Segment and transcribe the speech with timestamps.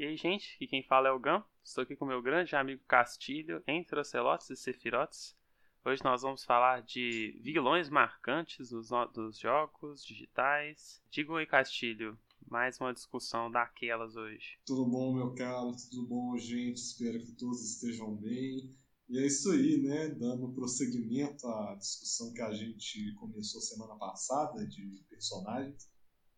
[0.00, 1.44] E aí, gente, aqui quem fala é o Gam.
[1.62, 5.36] Estou aqui com meu grande amigo Castilho, entre Ocelotes e Sefirotes.
[5.84, 11.02] Hoje nós vamos falar de vilões marcantes dos, dos jogos digitais.
[11.10, 12.18] Diga aí, Castilho,
[12.48, 14.58] mais uma discussão daquelas hoje.
[14.64, 15.76] Tudo bom, meu caro?
[15.90, 16.78] Tudo bom, gente?
[16.78, 18.74] Espero que todos estejam bem.
[19.06, 20.08] E é isso aí, né?
[20.08, 25.89] Dando prosseguimento à discussão que a gente começou semana passada de personagens.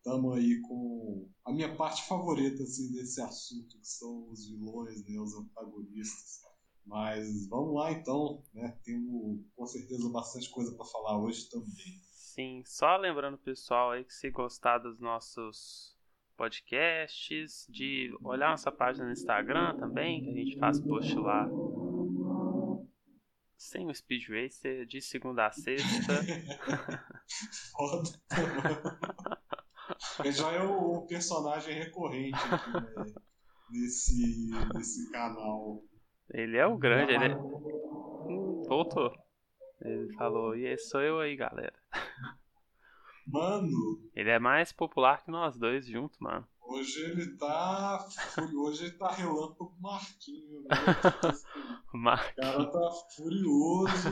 [0.05, 5.17] Estamos aí com a minha parte favorita assim, desse assunto, que são os vilões, né,
[5.17, 6.41] os antagonistas.
[6.85, 8.77] Mas vamos lá então, né?
[8.83, 12.01] Temos com certeza bastante coisa para falar hoje também.
[12.11, 15.95] Sim, só lembrando pessoal aí que se gostar dos nossos
[16.35, 21.47] podcasts, de olhar nossa página no Instagram também, que a gente faz post lá
[23.57, 26.13] sem o Speed Racer de segunda a sexta.
[27.71, 29.07] Foda.
[30.19, 33.13] Ele já é o, personagem recorrente aqui, né,
[33.69, 35.83] nesse, nesse canal.
[36.29, 37.35] Ele é o grande, ele é...
[37.35, 39.11] hum, voltou.
[39.81, 41.73] Ele falou, e sou eu aí, galera.
[43.27, 44.01] Mano.
[44.15, 46.47] Ele é mais popular que nós dois juntos, mano.
[46.61, 48.05] Hoje ele tá.
[48.55, 50.69] Hoje ele tá relâmpago Marquinho, né?
[51.93, 52.31] Mar...
[52.31, 54.09] O cara tá furioso.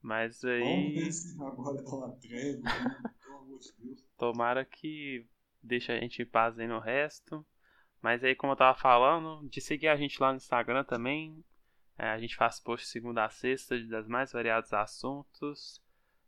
[0.00, 0.60] Mas aí.
[0.60, 3.02] Vamos ver se agora dá uma trégua, né?
[3.20, 4.04] pelo amor de Deus.
[4.16, 5.26] Tomara que
[5.62, 7.44] deixe a gente em paz aí no resto.
[8.00, 11.44] Mas aí, como eu tava falando, de seguir a gente lá no Instagram também.
[11.96, 15.82] É, a gente faz post segunda a sexta das mais variados assuntos.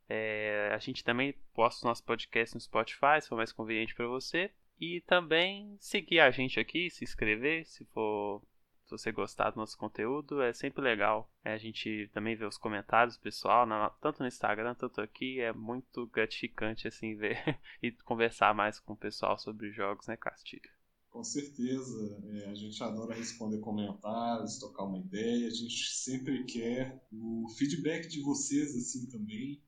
[0.09, 4.09] É, a gente também posta o nosso podcast no Spotify, se for mais conveniente para
[4.09, 4.51] você.
[4.81, 8.43] E também seguir a gente aqui, se inscrever, se for
[8.91, 11.31] se você gostar do nosso conteúdo, é sempre legal.
[11.45, 15.41] É, a gente também vê os comentários pessoal, na, tanto no Instagram, tanto aqui.
[15.41, 17.39] É muito gratificante assim ver
[17.81, 20.69] e conversar mais com o pessoal sobre jogos, né, Castilho?
[21.09, 22.21] Com certeza.
[22.25, 25.47] É, a gente adora responder comentários, tocar uma ideia.
[25.47, 29.63] A gente sempre quer o feedback de vocês assim também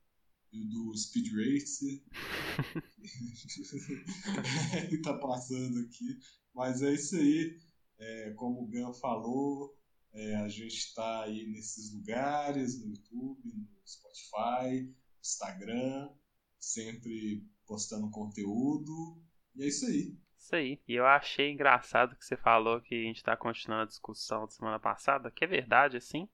[0.53, 2.03] do Speed Racer
[4.91, 6.19] que tá passando aqui.
[6.55, 7.59] Mas é isso aí.
[8.03, 9.79] É, como o Gan falou,
[10.13, 16.11] é, a gente está aí nesses lugares, no YouTube, no Spotify, Instagram,
[16.59, 19.23] sempre postando conteúdo.
[19.55, 20.19] E é isso aí.
[20.37, 20.83] Isso aí.
[20.89, 24.51] E eu achei engraçado que você falou que a gente está continuando a discussão da
[24.51, 26.29] semana passada, que é verdade, assim.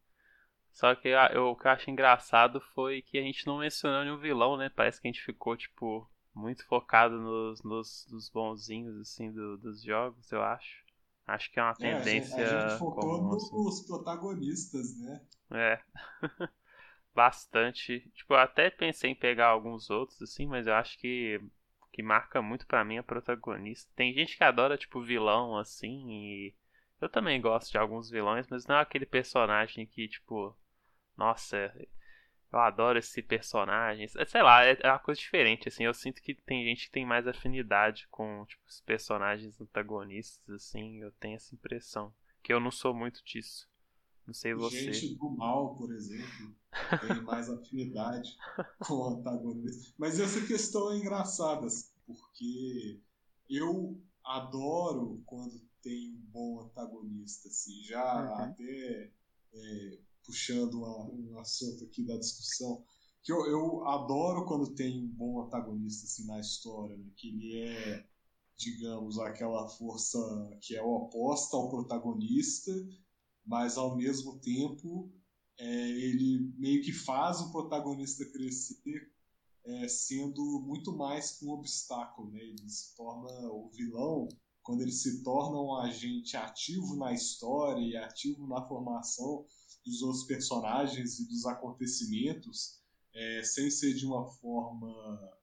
[0.73, 4.19] Só que eu, o que eu achei engraçado foi que a gente não mencionou nenhum
[4.19, 4.71] vilão, né?
[4.71, 9.83] Parece que a gente ficou, tipo, muito focado nos, nos, nos bonzinhos, assim, do, dos
[9.83, 10.88] jogos, eu acho.
[11.29, 12.41] Acho que é uma tendência.
[12.41, 13.87] É, a, gente, a gente focou comum, nos assim.
[13.87, 15.21] protagonistas, né?
[15.51, 15.81] É.
[17.15, 18.01] Bastante.
[18.15, 21.41] Tipo, eu até pensei em pegar alguns outros, assim, mas eu acho que
[21.93, 23.91] que marca muito para mim a protagonista.
[23.97, 26.55] Tem gente que adora, tipo, vilão, assim, e.
[27.01, 30.57] Eu também gosto de alguns vilões, mas não é aquele personagem que, tipo.
[31.17, 31.75] Nossa,
[32.53, 34.09] eu adoro esse personagem.
[34.09, 35.85] Sei lá, é, é uma coisa diferente, assim.
[35.85, 41.01] Eu sinto que tem gente que tem mais afinidade com tipo, os personagens antagonistas, assim.
[41.03, 42.13] Eu tenho essa impressão.
[42.43, 43.69] Que eu não sou muito disso.
[44.27, 44.93] Não sei você.
[44.93, 46.55] Gente do mal, por exemplo,
[47.01, 48.37] tem mais afinidade
[48.79, 49.95] com o antagonista.
[49.99, 51.67] Mas essa questão é engraçada,
[52.07, 53.01] porque
[53.49, 57.83] eu adoro quando tem um bom antagonista, assim.
[57.85, 58.45] Já uhum.
[58.45, 59.11] até.
[59.55, 59.99] É,
[60.29, 62.85] puxando um assunto aqui da discussão,
[63.23, 67.11] que eu, eu adoro quando tem um bom antagonista assim, na história, né?
[67.17, 68.07] que ele é,
[68.59, 70.19] digamos, aquela força
[70.61, 72.71] que é oposta ao protagonista,
[73.47, 75.11] mas ao mesmo tempo
[75.59, 79.11] é, ele meio que faz o protagonista crescer
[79.65, 82.41] é, sendo muito mais que um obstáculo, né?
[82.41, 84.29] Ele se torna o vilão
[84.63, 89.47] quando ele se torna um agente ativo na história e ativo na formação
[89.89, 92.79] dos outros personagens e dos acontecimentos,
[93.15, 94.93] é, sem ser de uma forma,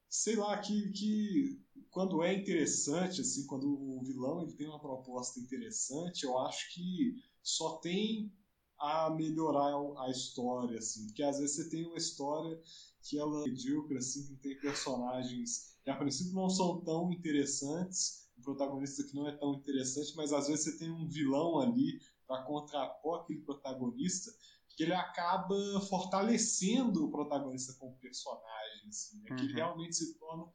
[0.09, 5.39] sei lá, que, que quando é interessante, assim, quando o vilão ele tem uma proposta
[5.39, 8.31] interessante, eu acho que só tem
[8.77, 12.59] a melhorar a história, assim, porque às vezes você tem uma história
[13.01, 18.27] que ela é medíocre, assim, que tem personagens que a princípio não são tão interessantes,
[18.37, 21.99] um protagonista que não é tão interessante, mas às vezes você tem um vilão ali
[22.27, 24.31] para contrapor aquele protagonista,
[24.75, 25.55] que ele acaba
[25.89, 29.29] fortalecendo o protagonista como personagem, assim, né?
[29.29, 29.35] uhum.
[29.37, 29.57] que ele uhum.
[29.57, 30.45] realmente se torna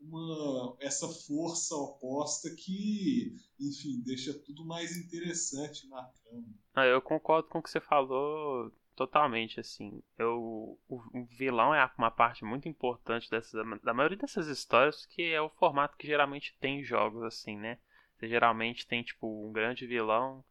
[0.00, 6.46] uma essa força oposta que, enfim, deixa tudo mais interessante na trama.
[6.74, 10.02] Ah, eu concordo com o que você falou totalmente, assim.
[10.16, 15.22] Eu, o, o vilão é uma parte muito importante dessa, da maioria dessas histórias, que
[15.22, 17.78] é o formato que geralmente tem jogos, assim, né?
[18.18, 20.44] você geralmente tem tipo um grande vilão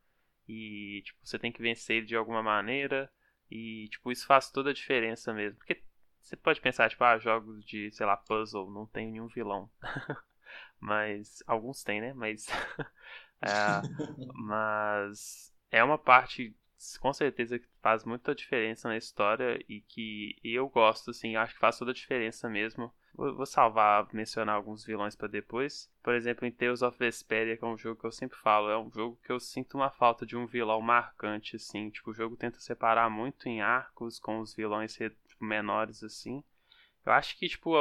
[0.48, 3.12] e tipo você tem que vencer ele de alguma maneira
[3.50, 5.58] e tipo isso faz toda a diferença mesmo.
[5.58, 5.84] Porque
[6.22, 9.70] você pode pensar tipo, ah, jogos de, sei lá, puzzle não tem nenhum vilão.
[10.80, 12.14] mas alguns tem, né?
[12.14, 12.48] Mas
[13.42, 13.82] é,
[14.36, 16.56] mas é uma parte
[17.00, 21.60] com certeza que faz muita diferença na história e que eu gosto, assim, acho que
[21.60, 22.94] faz toda a diferença mesmo.
[23.14, 25.90] Vou, salvar, mencionar alguns vilões para depois.
[26.04, 28.78] Por exemplo, em Tales of Vesperia, que é um jogo que eu sempre falo, é
[28.78, 31.90] um jogo que eu sinto uma falta de um vilão marcante, assim.
[31.90, 36.44] Tipo, o jogo tenta separar muito em arcos com os vilões tipo, menores, assim.
[37.04, 37.74] Eu acho que, tipo,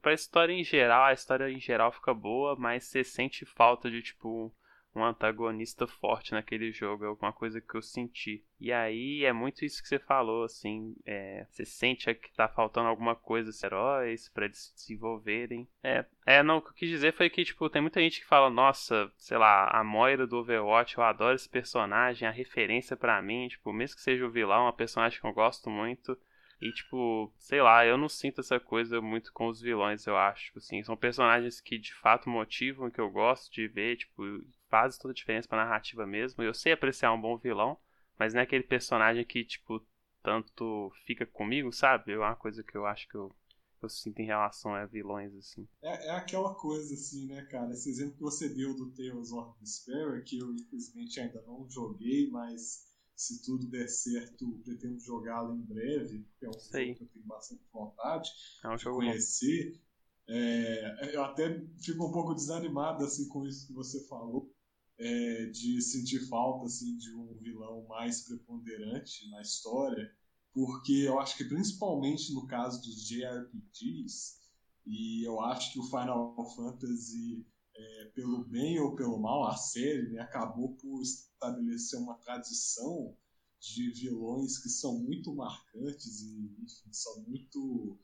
[0.00, 4.00] pra história em geral, a história em geral fica boa, mas você sente falta de,
[4.00, 4.54] tipo,
[4.94, 8.44] um antagonista forte naquele jogo, é alguma coisa que eu senti.
[8.60, 12.88] E aí é muito isso que você falou, assim, é, você sente que tá faltando
[12.88, 15.68] alguma coisa os heróis para eles se desenvolverem.
[15.82, 18.26] É, é, não, o que eu quis dizer foi que, tipo, tem muita gente que
[18.26, 23.22] fala, nossa, sei lá, a Moira do Overwatch, eu adoro esse personagem, a referência para
[23.22, 26.18] mim, tipo, mesmo que seja o vilão, é uma personagem que eu gosto muito.
[26.60, 30.52] E, tipo, sei lá, eu não sinto essa coisa muito com os vilões, eu acho.
[30.58, 34.22] Assim, são personagens que de fato motivam, que eu gosto de ver, tipo,
[34.68, 36.42] faz toda a diferença pra narrativa mesmo.
[36.42, 37.78] Eu sei apreciar um bom vilão,
[38.18, 39.84] mas não é aquele personagem que, tipo,
[40.22, 42.12] tanto fica comigo, sabe?
[42.12, 43.32] É uma coisa que eu acho que eu,
[43.80, 45.66] eu sinto em relação a vilões, assim.
[45.80, 47.72] É, é aquela coisa, assim, né, cara?
[47.72, 52.28] Esse exemplo que você deu do Tales of Despair, que eu infelizmente ainda não joguei,
[52.30, 52.87] mas
[53.18, 56.86] se tudo der certo, pretendo jogá-lo em breve, porque é um Sei.
[56.86, 58.30] jogo que eu tenho bastante vontade
[58.62, 59.80] é um de conhecer.
[60.28, 64.54] É, eu até fico um pouco desanimado assim com isso que você falou,
[64.96, 70.08] é, de sentir falta assim de um vilão mais preponderante na história,
[70.52, 74.38] porque eu acho que principalmente no caso dos JRPGs,
[74.86, 77.44] e eu acho que o Final Fantasy,
[77.78, 83.16] é, pelo bem ou pelo mal, a série né, acabou por estabelecer uma tradição
[83.60, 87.98] de vilões que são muito marcantes e enfim, são muito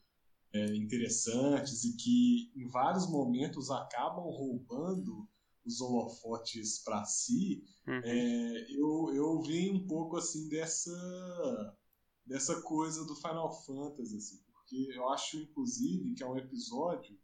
[0.53, 5.29] é, interessantes e que em vários momentos acabam roubando
[5.65, 8.00] os holofotes para si, uhum.
[8.05, 10.93] é, eu, eu vi um pouco assim dessa
[12.26, 17.19] dessa coisa do Final Fantasy, assim, porque eu acho inclusive que é um episódio,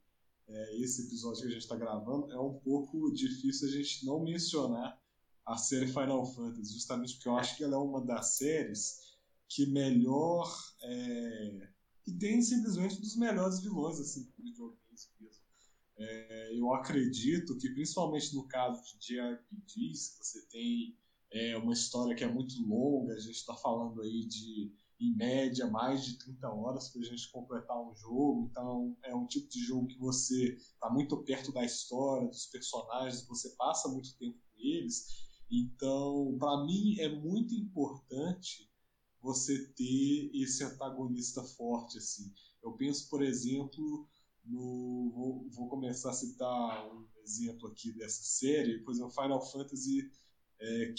[0.52, 4.22] é, esse episódio que a gente está gravando, é um pouco difícil a gente não
[4.22, 5.00] mencionar
[5.46, 9.10] a série Final Fantasy, justamente porque eu acho que ela é uma das séries
[9.48, 10.48] que melhor
[10.82, 11.68] é,
[12.04, 15.42] que tem simplesmente um dos melhores vilões assim de videogames mesmo.
[15.98, 20.96] É, eu acredito que, principalmente no caso de JRPGs, você tem
[21.30, 25.66] é, uma história que é muito longa, a gente está falando aí de, em média,
[25.66, 29.60] mais de 30 horas para a gente completar um jogo, então é um tipo de
[29.60, 34.58] jogo que você está muito perto da história, dos personagens, você passa muito tempo com
[34.58, 38.70] eles, então, para mim, é muito importante
[39.20, 42.32] você ter esse antagonista forte, assim.
[42.62, 44.08] Eu penso, por exemplo,
[44.44, 50.10] no, vou, vou, começar a citar um exemplo aqui dessa série, por exemplo, Final Fantasy
[50.60, 50.92] é,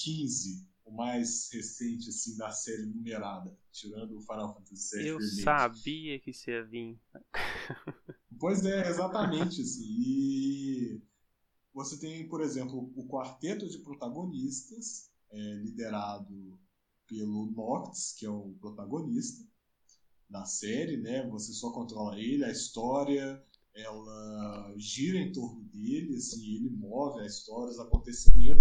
[0.91, 5.07] o mais recente assim da série numerada, tirando o Final Fantasy VII.
[5.07, 6.99] Eu sabia que isso ia vir.
[8.38, 9.85] pois é, exatamente assim.
[9.88, 11.01] E
[11.73, 16.59] você tem, por exemplo, o quarteto de protagonistas, é, liderado
[17.07, 19.48] pelo Noctis, que é o protagonista
[20.29, 21.27] da série, né?
[21.29, 23.41] Você só controla ele, a história
[23.74, 28.61] ela gira em torno dele, assim, ele move a história, os acontecimentos,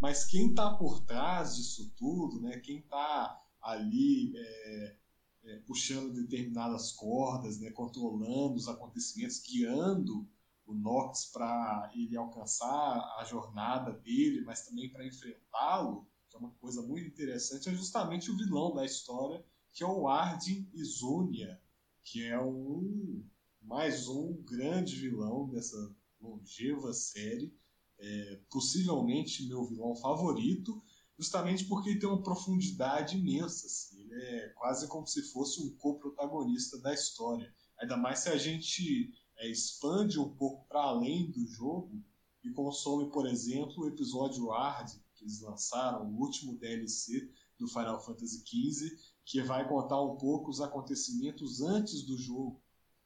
[0.00, 2.58] mas quem está por trás disso tudo, né?
[2.58, 4.96] Quem está ali é,
[5.44, 7.70] é, puxando determinadas cordas, né?
[7.70, 10.28] Controlando os acontecimentos, guiando
[10.66, 16.50] o Nox para ele alcançar a jornada dele, mas também para enfrentá-lo, que é uma
[16.52, 19.44] coisa muito interessante, é justamente o vilão da história
[19.76, 21.60] que é o Arden Izunia,
[22.02, 23.22] que é um
[23.60, 25.76] mais um grande vilão dessa
[26.18, 27.54] longeva série,
[27.98, 30.82] é, possivelmente meu vilão favorito,
[31.18, 33.66] justamente porque ele tem uma profundidade imensa.
[33.66, 34.00] Assim.
[34.00, 37.52] Ele é quase como se fosse um co-protagonista da história.
[37.80, 42.02] Ainda mais se a gente é, expande um pouco para além do jogo
[42.44, 48.00] e consome, por exemplo, o episódio Hard que eles lançaram, o último DLC do Final
[48.04, 52.60] Fantasy XV, que vai contar um pouco os acontecimentos antes do jogo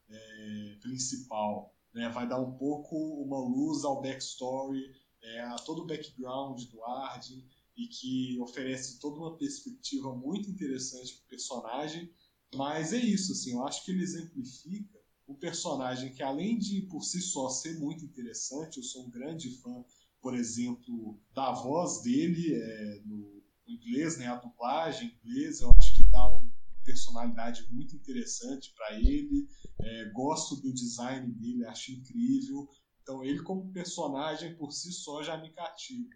[0.09, 1.73] é, principal.
[1.93, 2.09] Né?
[2.09, 7.45] Vai dar um pouco uma luz ao backstory, é, a todo o background do Arden
[7.77, 12.11] e que oferece toda uma perspectiva muito interessante para o personagem.
[12.55, 17.01] Mas é isso, assim, eu acho que ele exemplifica o personagem que, além de por
[17.03, 19.85] si só ser muito interessante, eu sou um grande fã
[20.21, 25.73] por exemplo, da voz dele é, no, no, inglês, né, a dublagem em inglês, eu
[25.77, 26.50] acho que dá uma
[26.83, 29.47] personalidade muito interessante para ele.
[29.79, 32.69] É, gosto do design dele, acho incrível.
[33.01, 36.09] Então, ele como personagem por si só já me cativa.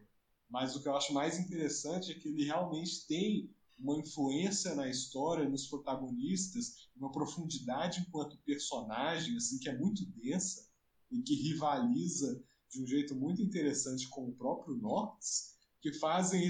[0.50, 4.90] Mas o que eu acho mais interessante é que ele realmente tem uma influência na
[4.90, 10.66] história, nos protagonistas, uma profundidade enquanto personagem, assim, que é muito densa
[11.12, 16.50] e que rivaliza de um jeito muito interessante com o próprio Nortes, que fazem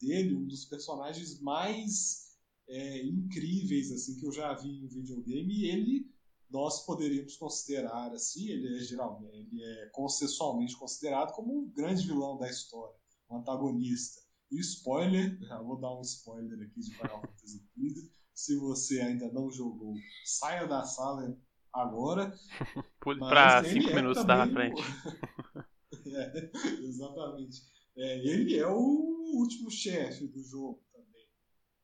[0.00, 2.27] dele um dos personagens mais
[2.68, 5.54] é, incríveis assim que eu já vi em videogame.
[5.54, 6.18] E ele
[6.50, 12.38] nós poderíamos considerar assim, ele é geralmente, ele é consensualmente considerado como um grande vilão
[12.38, 12.94] da história,
[13.30, 14.20] um antagonista.
[14.50, 18.10] E spoiler, já vou dar um spoiler aqui de Final Fantasy XV.
[18.34, 19.94] Se você ainda não jogou,
[20.24, 21.36] saia da sala
[21.72, 22.32] agora.
[23.18, 24.82] Para 5 é minutos da frente.
[26.06, 26.50] é,
[26.84, 27.62] exatamente.
[27.96, 30.82] É, ele é o último chefe do jogo.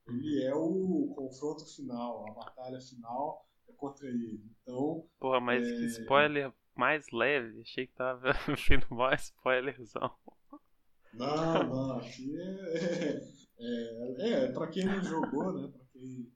[0.07, 4.45] Ele é o confronto final, a batalha final é contra ele.
[4.63, 5.07] Então.
[5.19, 5.77] Porra, mas é...
[5.77, 7.61] que spoiler mais leve.
[7.61, 8.33] Achei que tava
[8.69, 10.15] vendo mais spoilerzão.
[11.13, 13.35] Não, não, aqui é.
[13.57, 15.69] É, é, é pra quem não jogou, né?
[15.69, 16.29] Pra quem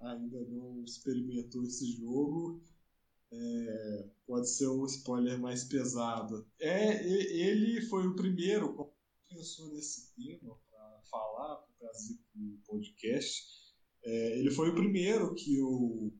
[0.00, 2.60] ainda não experimentou esse jogo,
[3.32, 6.46] é, pode ser um spoiler mais pesado.
[6.60, 8.92] É, ele foi o primeiro
[9.24, 13.44] que pensou nesse tema para falar, trazer para o podcast.
[14.02, 16.12] É, ele foi o primeiro que eu,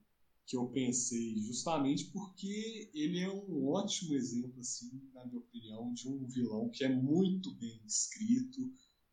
[0.45, 6.07] que eu pensei, justamente porque ele é um ótimo exemplo, assim, na minha opinião, de
[6.07, 8.61] um vilão que é muito bem escrito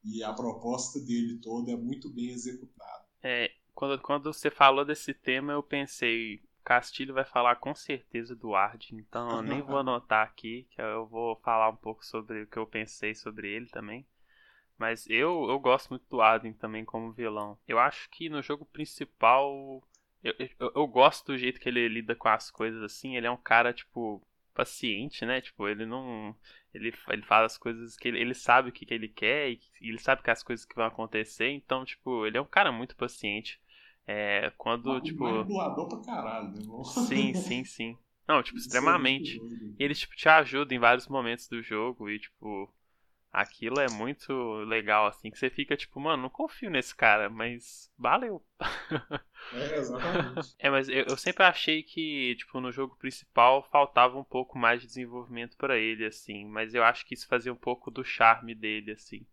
[0.05, 3.07] e a proposta dele toda é muito bem executada.
[3.23, 8.55] É, quando, quando você falou desse tema, eu pensei, Castilho vai falar com certeza do
[8.55, 12.47] Ard, então eu nem vou anotar aqui, que eu vou falar um pouco sobre o
[12.47, 14.07] que eu pensei sobre ele também.
[14.83, 17.57] Mas eu, eu gosto muito do Arden também como vilão.
[17.69, 19.81] Eu acho que no jogo principal.
[20.25, 23.17] Eu, eu, eu, gosto do jeito que ele lida com as coisas assim.
[23.17, 24.21] Ele é um cara, tipo,
[24.53, 25.41] paciente, né?
[25.41, 26.35] Tipo, ele não.
[26.75, 29.61] Ele, ele faz as coisas que ele, ele sabe o que, que ele quer e
[29.81, 31.51] ele sabe que as coisas que vão acontecer.
[31.51, 33.61] Então, tipo, ele é um cara muito paciente.
[34.05, 35.23] É, quando, tipo.
[35.23, 36.83] Manipulador pra caralho, né, irmão?
[36.83, 37.97] Sim, sim, sim.
[38.27, 39.41] Não, tipo, Isso extremamente.
[39.79, 42.69] É ele, tipo, te ajuda em vários momentos do jogo e, tipo,
[43.33, 44.33] aquilo é muito
[44.65, 48.45] legal, assim, que você fica, tipo, mano, não confio nesse cara, mas valeu.
[49.53, 50.55] É, exatamente.
[50.59, 54.81] é, mas eu, eu, sempre achei que, tipo, no jogo principal faltava um pouco mais
[54.81, 58.55] de desenvolvimento para ele, assim, mas eu acho que isso fazia um pouco do charme
[58.55, 59.27] dele, assim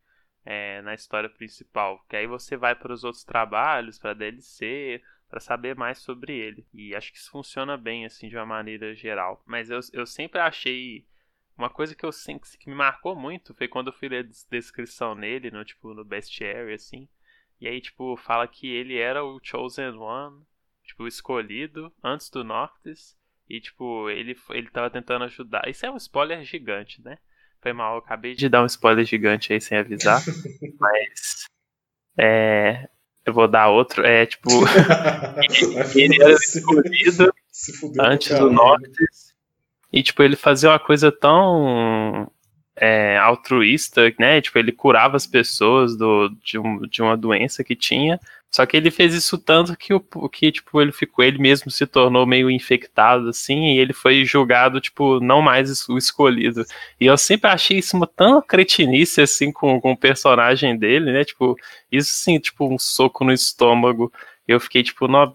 [0.45, 2.03] é, na história principal.
[2.09, 6.65] Que aí você vai para os outros trabalhos, para DLC, para saber mais sobre ele.
[6.73, 9.43] E acho que isso funciona bem, assim, de uma maneira geral.
[9.45, 11.05] Mas eu, eu sempre achei.
[11.59, 14.27] Uma coisa que eu sempre que me marcou muito foi quando eu fui ler a
[14.49, 17.05] descrição nele, no, tipo, no bestiary, assim.
[17.59, 20.41] E aí, tipo, fala que ele era o Chosen One,
[20.85, 23.13] tipo, o escolhido antes do Noctis.
[23.49, 25.67] E, tipo, ele, ele tava tentando ajudar.
[25.67, 27.17] Isso é um spoiler gigante, né?
[27.61, 30.21] Foi mal, eu acabei de dar um spoiler gigante aí sem avisar.
[30.79, 31.45] mas.
[32.17, 32.87] É.
[33.25, 34.05] Eu vou dar outro.
[34.05, 34.49] É tipo.
[35.93, 37.33] ele, era escolhido
[37.99, 39.28] antes do Noctis.
[39.91, 42.31] E, tipo, ele fazia uma coisa tão
[42.75, 44.41] é, altruísta, né?
[44.41, 48.19] Tipo, ele curava as pessoas do, de, um, de uma doença que tinha.
[48.51, 51.85] Só que ele fez isso tanto que, o, que tipo, ele ficou, ele mesmo se
[51.85, 56.65] tornou meio infectado, assim, e ele foi julgado, tipo, não mais o escolhido.
[56.99, 61.23] E eu sempre achei isso uma tão cretinice, assim, com, com o personagem dele, né?
[61.23, 61.55] Tipo,
[61.91, 64.11] isso sim, tipo, um soco no estômago.
[64.49, 65.31] Eu fiquei, tipo, no,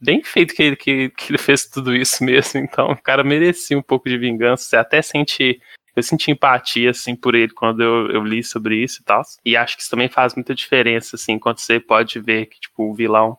[0.00, 2.58] bem feito que ele, que, que ele fez tudo isso mesmo.
[2.58, 4.64] Então, o cara merecia um pouco de vingança.
[4.64, 5.60] Você até sente
[5.94, 9.22] eu senti empatia, assim, por ele quando eu, eu li sobre isso e tal.
[9.44, 12.90] E acho que isso também faz muita diferença, assim, quando você pode ver que, tipo,
[12.90, 13.38] o vilão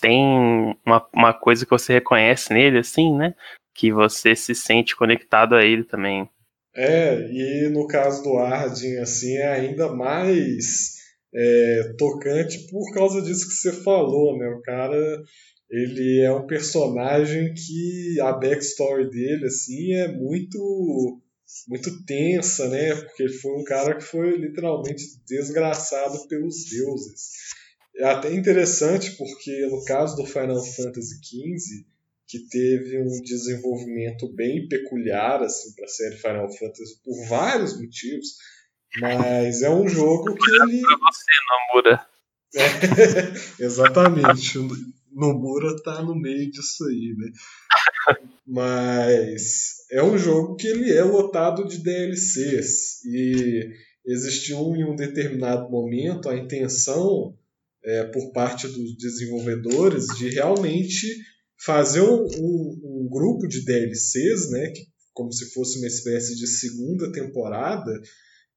[0.00, 3.34] tem uma, uma coisa que você reconhece nele, assim, né?
[3.74, 6.26] Que você se sente conectado a ele também.
[6.74, 10.99] É, e no caso do Ardin, assim, é ainda mais
[11.34, 14.48] é, tocante por causa disso que você falou, né?
[14.48, 15.22] O cara,
[15.70, 21.20] ele é um personagem que a backstory dele, assim, é muito
[21.68, 22.94] muito tensa, né?
[22.94, 27.30] Porque ele foi um cara que foi literalmente desgraçado pelos deuses.
[27.96, 31.84] É até interessante porque no caso do Final Fantasy XV,
[32.28, 38.28] que teve um desenvolvimento bem peculiar assim para a série Final Fantasy por vários motivos,
[38.98, 42.06] mas é um jogo que ele para você, Nomura.
[42.54, 44.58] É, exatamente.
[45.12, 47.30] Nomura tá no meio disso aí, né?
[48.46, 53.70] Mas é um jogo que ele é lotado de DLCs e
[54.04, 57.36] existiu em um determinado momento a intenção
[57.84, 61.06] é, por parte dos desenvolvedores de realmente
[61.64, 66.46] fazer um, um, um, grupo de DLCs, né, que, como se fosse uma espécie de
[66.46, 68.00] segunda temporada,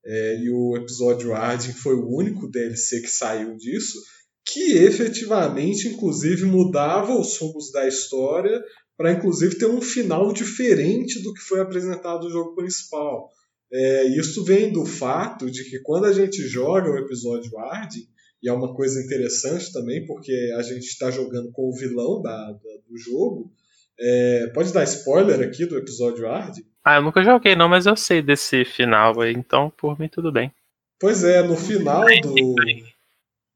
[0.05, 4.00] é, e o episódio Arden foi o único DLC que saiu disso,
[4.45, 8.62] que efetivamente, inclusive, mudava os rumos da história
[8.98, 13.29] para, inclusive, ter um final diferente do que foi apresentado no jogo principal.
[13.72, 18.07] É, isso vem do fato de que quando a gente joga o episódio Arden,
[18.43, 22.51] e é uma coisa interessante também, porque a gente está jogando com o vilão da,
[22.51, 23.51] da do jogo.
[23.98, 26.65] É, pode dar spoiler aqui do episódio Arden?
[26.83, 30.31] Ah, eu nunca joguei não, mas eu sei desse final aí, então por mim tudo
[30.31, 30.51] bem.
[30.99, 32.55] Pois é, no final do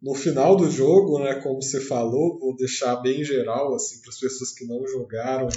[0.01, 4.19] no final do jogo, né, como você falou, vou deixar bem geral assim para as
[4.19, 5.48] pessoas que não jogaram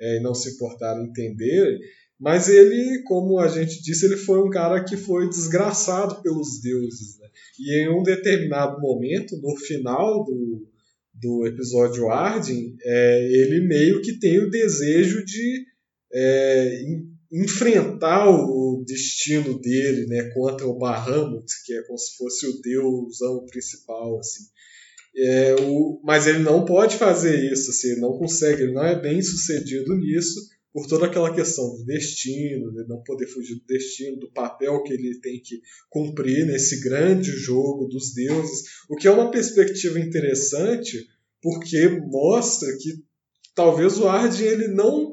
[0.00, 1.78] é, e não se importaram entender,
[2.18, 7.18] mas ele, como a gente disse, ele foi um cara que foi desgraçado pelos deuses,
[7.18, 7.28] né?
[7.58, 10.66] E em um determinado momento, no final do,
[11.12, 15.66] do episódio Arden, é, ele meio que tem o desejo de
[16.12, 16.82] é,
[17.32, 23.44] enfrentar o destino dele né, contra o Bahamut, que é como se fosse o deusão
[23.46, 24.18] principal.
[24.18, 24.44] Assim.
[25.16, 29.00] É, o, mas ele não pode fazer isso, assim, ele não consegue, ele não é
[29.00, 30.40] bem sucedido nisso,
[30.72, 34.92] por toda aquela questão do destino, de não poder fugir do destino, do papel que
[34.92, 41.06] ele tem que cumprir nesse grande jogo dos deuses, o que é uma perspectiva interessante,
[41.40, 43.04] porque mostra que
[43.54, 45.03] talvez o Arden ele não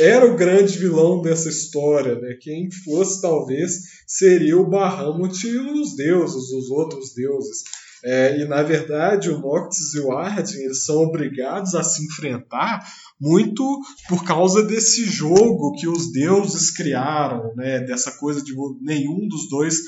[0.00, 2.34] era o grande vilão dessa história, né?
[2.40, 3.72] Quem fosse talvez
[4.06, 7.64] seria o Bahamut e os deuses, os outros deuses.
[8.04, 12.86] É, e na verdade o Noctis e o Arden eles são obrigados a se enfrentar
[13.20, 13.64] muito
[14.08, 17.80] por causa desse jogo que os deuses criaram, né?
[17.80, 19.78] Dessa coisa de nenhum dos dois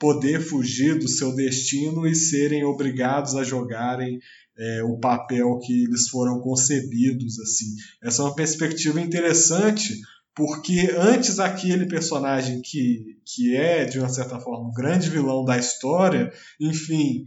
[0.00, 4.18] poder fugir do seu destino e serem obrigados a jogarem
[4.60, 7.74] é, o papel que eles foram concebidos assim.
[8.02, 9.98] Essa é uma perspectiva interessante
[10.34, 15.58] porque antes aquele personagem que, que é de uma certa forma o grande vilão da
[15.58, 17.24] história, enfim,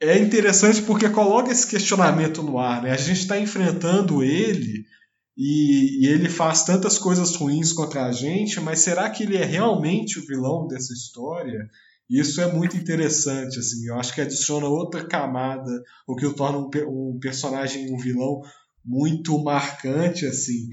[0.00, 2.90] é interessante porque coloca esse questionamento no ar, né?
[2.90, 4.84] A gente está enfrentando ele
[5.36, 9.44] e, e, ele faz tantas coisas ruins contra a gente, mas será que ele é
[9.44, 11.68] realmente o vilão dessa história?
[12.08, 13.86] Isso é muito interessante, assim.
[13.86, 18.40] Eu acho que adiciona outra camada, o que o torna um, um personagem, um vilão
[18.84, 20.68] muito marcante, assim.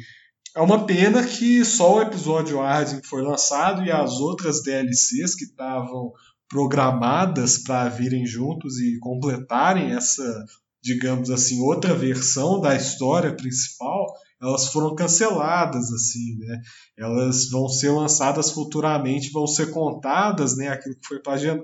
[0.55, 5.45] É uma pena que só o episódio Arden foi lançado e as outras DLCs que
[5.45, 6.11] estavam
[6.49, 10.45] programadas para virem juntos e completarem essa,
[10.83, 16.59] digamos assim, outra versão da história principal, elas foram canceladas assim, né?
[16.97, 20.69] Elas vão ser lançadas futuramente, vão ser contadas, né?
[20.69, 21.21] Aquilo que foi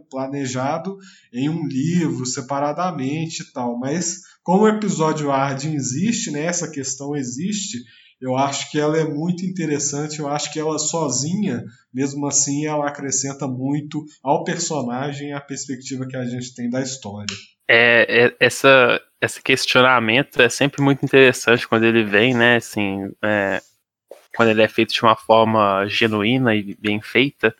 [0.10, 0.98] planejado
[1.34, 3.80] em um livro separadamente e tal.
[3.80, 6.46] Mas como o episódio Arden existe, né?
[6.46, 7.80] Essa questão existe.
[8.22, 10.20] Eu acho que ela é muito interessante.
[10.20, 11.64] Eu acho que ela sozinha,
[11.94, 17.36] mesmo assim, ela acrescenta muito ao personagem a perspectiva que a gente tem da história.
[17.70, 22.58] É, é essa esse questionamento é sempre muito interessante quando ele vem, né?
[22.58, 23.62] Assim, é,
[24.36, 27.56] quando ele é feito de uma forma genuína e bem feita,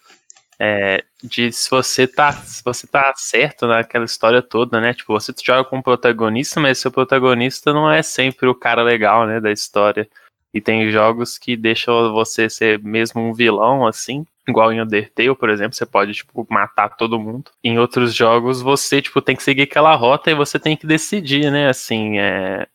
[0.60, 4.94] é, de se você tá se você tá certo naquela história toda, né?
[4.94, 9.40] Tipo, você joga com protagonista, mas seu protagonista não é sempre o cara legal, né,
[9.40, 10.10] da história.
[10.58, 15.52] E tem jogos que deixam você ser mesmo um vilão, assim, igual em Undertale, por
[15.52, 17.52] exemplo, você pode, tipo, matar todo mundo.
[17.64, 21.52] Em outros jogos, você, tipo, tem que seguir aquela rota e você tem que decidir,
[21.52, 22.68] né, assim, é,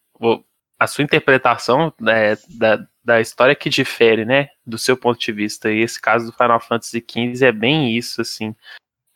[0.78, 5.68] a sua interpretação é, da, da história que difere, né, do seu ponto de vista.
[5.68, 8.54] E esse caso do Final Fantasy XV é bem isso, assim.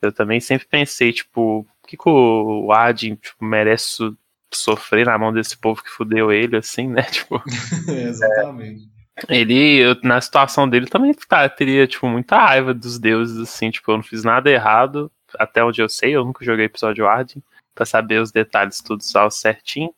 [0.02, 4.12] Eu também sempre pensei, tipo, o que, que o Adin tipo, merece
[4.52, 7.02] sofrer na mão desse povo que fudeu ele, assim, né?
[7.10, 7.42] Tipo.
[7.88, 8.96] Exatamente.
[9.28, 13.96] Ele, na situação dele, também tá, teria, tipo, muita raiva dos deuses, assim, tipo, eu
[13.96, 17.42] não fiz nada errado, até onde eu sei, eu nunca joguei episódio Arden,
[17.74, 19.90] pra saber os detalhes tudo só certinho,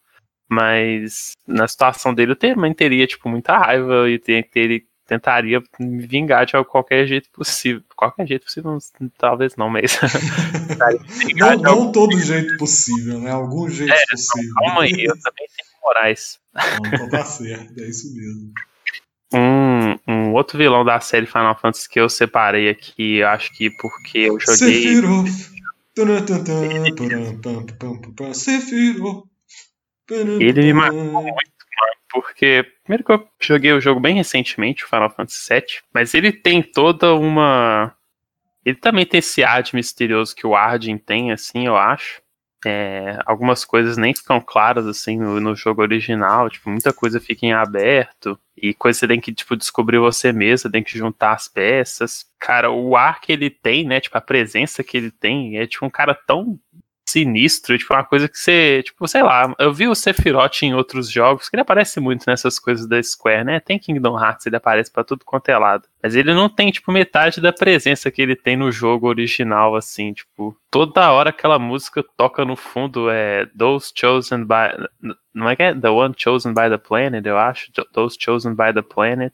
[0.49, 6.07] mas na situação dele eu também teria, tipo, muita raiva e ter, ter, tentaria me
[6.07, 7.83] vingar de qualquer jeito possível.
[7.97, 8.79] Qualquer jeito possível,
[9.17, 9.99] talvez não, mas.
[11.35, 13.31] não, não todo jeito possível, né?
[13.31, 14.51] Algum jeito é, possível.
[14.55, 16.39] Não, calma aí, eu também tenho morais.
[16.55, 18.53] Não, então tá certo, é isso mesmo.
[19.33, 24.19] Um, um outro vilão da série Final Fantasy que eu separei aqui, acho que porque
[24.19, 24.57] eu joguei.
[24.57, 25.59] Sephiroth.
[30.41, 31.58] Ele me marcou muito
[32.11, 36.33] porque primeiro que eu joguei o jogo bem recentemente, o Final Fantasy VII, mas ele
[36.33, 37.95] tem toda uma
[38.69, 42.21] ele também tem esse ar de misterioso que o Arden tem, assim, eu acho.
[42.67, 47.47] É, algumas coisas nem ficam claras assim no, no, jogo original, tipo, muita coisa fica
[47.47, 51.47] em aberto e coisa você tem que tipo descobrir você mesmo, tem que juntar as
[51.49, 52.27] peças.
[52.39, 55.87] Cara, o ar que ele tem, né, tipo a presença que ele tem, é tipo
[55.87, 56.59] um cara tão
[57.09, 61.11] sinistro, tipo, uma coisa que você, tipo, sei lá, eu vi o Sephiroth em outros
[61.11, 63.61] jogos, que ele aparece muito nessas coisas da Square, né?
[63.61, 65.89] Tem Kingdom Hearts, ele aparece para tudo quanto é lado.
[66.03, 70.13] Mas ele não tem, tipo, metade da presença que ele tem no jogo original, assim,
[70.13, 75.15] tipo, toda hora aquela música toca no fundo, é Those Chosen by.
[75.35, 77.71] Não é que é The One Chosen by the Planet, eu acho?
[77.93, 79.33] Those Chosen by the Planet.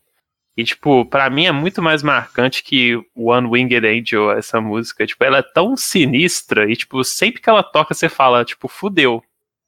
[0.57, 5.07] E, tipo, para mim é muito mais marcante que One Winged Angel, essa música.
[5.07, 9.17] Tipo, ela é tão sinistra e, tipo, sempre que ela toca, você fala, tipo, fudeu.
[9.17, 9.23] O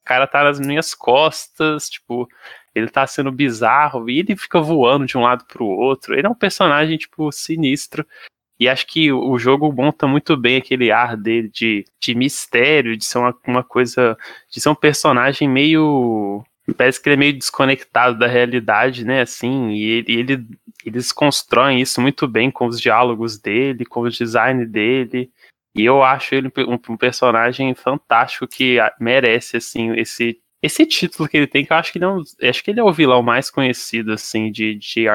[0.05, 2.27] cara tá nas minhas costas, tipo,
[2.73, 6.13] ele tá sendo bizarro e ele fica voando de um lado pro outro.
[6.15, 8.05] Ele é um personagem, tipo, sinistro.
[8.59, 13.05] E acho que o jogo monta muito bem aquele ar dele de, de mistério, de
[13.05, 14.17] ser uma, uma coisa.
[14.49, 19.21] de ser um personagem meio parece que ele é meio desconectado da realidade, né?
[19.21, 20.47] Assim, e ele, ele,
[20.85, 25.31] eles constroem isso muito bem com os diálogos dele, com o design dele.
[25.75, 31.37] E eu acho ele um, um personagem fantástico que merece assim esse esse título que
[31.37, 33.21] ele tem, que eu acho que ele é, um, acho que ele é o vilão
[33.21, 35.05] mais conhecido, assim, de, de.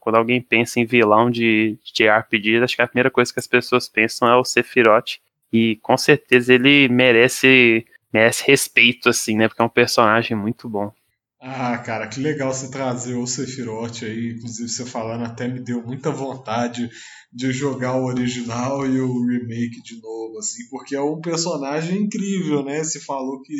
[0.00, 3.88] Quando alguém pensa em vilão de, de acho que a primeira coisa que as pessoas
[3.88, 5.18] pensam é o Sephiroth.
[5.52, 7.86] E com certeza ele merece
[8.16, 9.46] merece respeito, assim, né?
[9.46, 10.90] Porque é um personagem muito bom.
[11.38, 14.32] Ah, cara, que legal você trazer o Sephiroth aí.
[14.32, 16.88] Inclusive, você falando até me deu muita vontade
[17.30, 22.64] de jogar o original e o remake de novo, assim, porque é um personagem incrível,
[22.64, 22.82] né?
[22.82, 23.54] Você falou que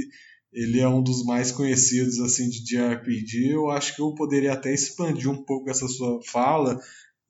[0.53, 3.53] ele é um dos mais conhecidos, assim, de JRPG.
[3.53, 6.81] Eu acho que eu poderia até expandir um pouco essa sua fala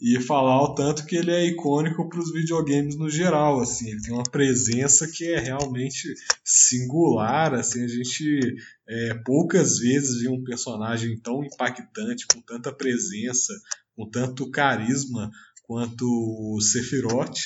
[0.00, 4.02] e falar o tanto que ele é icônico para os videogames no geral, assim, ele
[4.02, 8.56] tem uma presença que é realmente singular, assim, a gente
[8.86, 13.54] é, poucas vezes viu um personagem tão impactante, com tanta presença,
[13.96, 15.30] com tanto carisma
[15.62, 17.38] quanto o Sephiroth,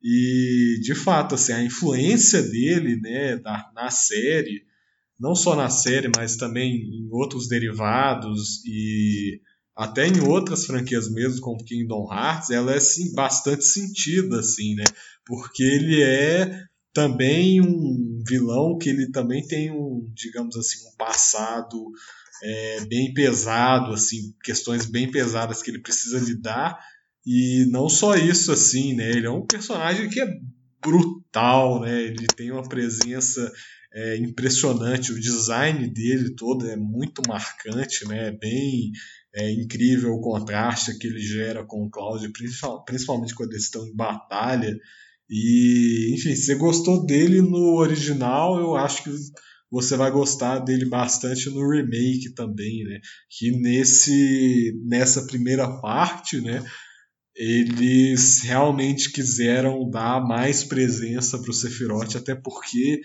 [0.00, 4.62] e de fato, assim, a influência dele, né, da, na série,
[5.18, 9.40] não só na série, mas também em outros derivados e
[9.78, 12.78] até em outras franquias mesmo, como Kingdom Hearts, ela é
[13.14, 14.82] bastante sentida, assim, né?
[15.24, 21.92] Porque ele é também um vilão que ele também tem um, digamos assim, um passado
[22.42, 26.76] é, bem pesado, assim, questões bem pesadas que ele precisa lidar.
[27.24, 29.08] E não só isso, assim, né?
[29.10, 30.28] Ele é um personagem que é
[30.82, 32.02] brutal, né?
[32.02, 33.52] Ele tem uma presença
[33.94, 38.28] é, impressionante, o design dele todo é muito marcante, né?
[38.28, 38.90] É bem
[39.38, 42.30] é incrível o contraste que ele gera com o Cloud,
[42.84, 44.76] principalmente quando eles estão em batalha.
[45.30, 49.10] E, enfim, você gostou dele no original, eu acho que
[49.70, 53.00] você vai gostar dele bastante no remake também, né?
[53.30, 56.64] Que nesse nessa primeira parte, né,
[57.36, 63.00] eles realmente quiseram dar mais presença para o Sephiroth, até porque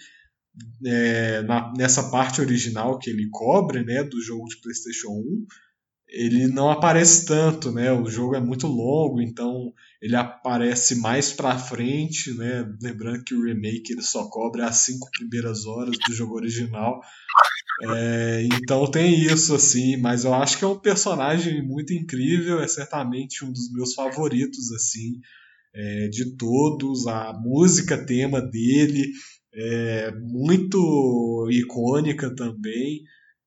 [0.86, 5.46] é, na, nessa parte original que ele cobre, né, do jogo de PlayStation 1,
[6.14, 7.92] ele não aparece tanto, né?
[7.92, 12.72] O jogo é muito longo, então ele aparece mais para frente, né?
[12.80, 17.02] Lembrando que o remake ele só cobre as cinco primeiras horas do jogo original.
[17.82, 22.68] É, então tem isso assim, mas eu acho que é um personagem muito incrível, é
[22.68, 25.20] certamente um dos meus favoritos assim
[25.74, 27.08] é, de todos.
[27.08, 29.08] A música tema dele
[29.52, 33.02] é muito icônica também.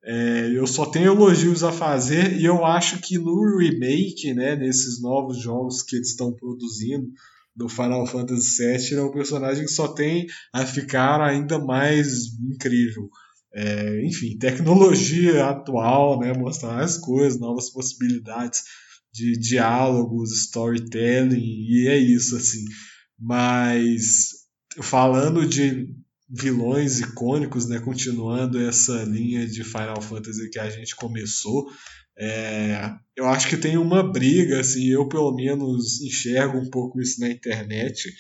[0.09, 5.03] É, eu só tenho elogios a fazer e eu acho que no remake, né, nesses
[5.03, 7.11] novos jogos que eles estão produzindo
[7.57, 12.27] do Final Fantasy VII, ele é um personagem que só tem a ficar ainda mais
[12.39, 13.11] incrível.
[13.53, 18.63] É, enfim, tecnologia atual, né, mostrar as coisas, novas possibilidades
[19.13, 22.65] de diálogos, storytelling, e é isso, assim.
[23.19, 24.29] Mas
[24.83, 25.89] falando de
[26.29, 27.79] vilões icônicos, né?
[27.79, 31.67] Continuando essa linha de Final Fantasy que a gente começou.
[32.19, 37.21] É, eu acho que tem uma briga, assim, eu pelo menos enxergo um pouco isso
[37.21, 38.11] na internet,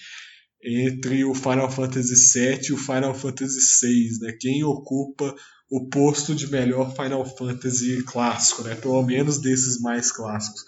[0.62, 4.36] entre o Final Fantasy VII e o Final Fantasy VI, né?
[4.38, 5.34] Quem ocupa
[5.70, 8.74] o posto de melhor Final Fantasy clássico, né?
[8.74, 10.62] Pelo menos desses mais clássicos.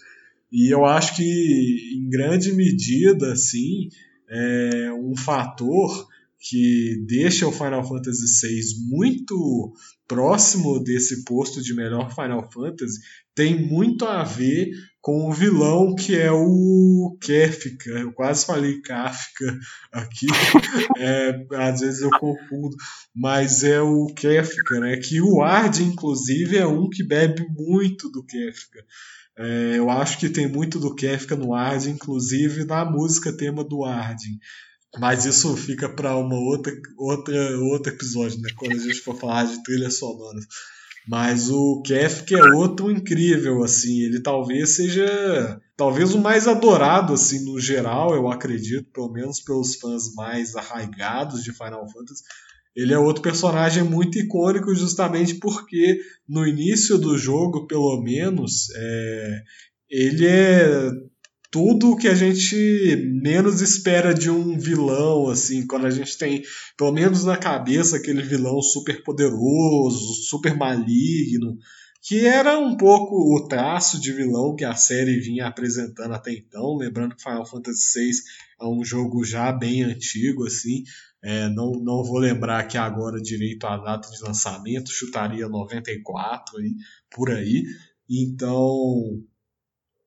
[0.50, 3.88] E eu acho que, em grande medida, assim,
[4.30, 6.07] é um fator
[6.40, 9.72] que deixa o Final Fantasy VI muito
[10.06, 12.98] próximo desse posto de melhor Final Fantasy
[13.38, 17.90] tem muito a ver com o vilão que é o Kefka.
[17.90, 19.56] Eu quase falei Kafka
[19.92, 20.26] aqui,
[20.98, 22.76] é, às vezes eu confundo,
[23.14, 24.96] mas é o Kefka, né?
[24.96, 28.84] Que o Ard, inclusive, é um que bebe muito do Kefka.
[29.38, 33.84] É, eu acho que tem muito do Kefka no Ard, inclusive na música tema do
[33.84, 34.18] Ard.
[34.96, 38.48] Mas isso fica para uma outra, outra outro episódio, né?
[38.56, 40.46] Quando a gente for falar de trilhas sonoras.
[41.06, 44.02] Mas o Kefka é outro incrível, assim.
[44.02, 45.60] Ele talvez seja.
[45.76, 51.42] Talvez o mais adorado, assim, no geral, eu acredito, pelo menos pelos fãs mais arraigados
[51.42, 52.22] de Final Fantasy.
[52.76, 55.98] Ele é outro personagem muito icônico, justamente porque
[56.28, 59.42] no início do jogo, pelo menos, é,
[59.88, 60.90] ele é
[61.50, 62.54] tudo que a gente
[63.22, 66.42] menos espera de um vilão, assim, quando a gente tem,
[66.76, 71.56] pelo menos na cabeça, aquele vilão super poderoso, super maligno,
[72.02, 76.76] que era um pouco o traço de vilão que a série vinha apresentando até então,
[76.76, 78.10] lembrando que Final Fantasy VI
[78.60, 80.84] é um jogo já bem antigo, assim,
[81.22, 86.74] é, não, não vou lembrar aqui agora direito a data de lançamento, chutaria 94 aí,
[87.10, 87.64] por aí,
[88.08, 89.20] então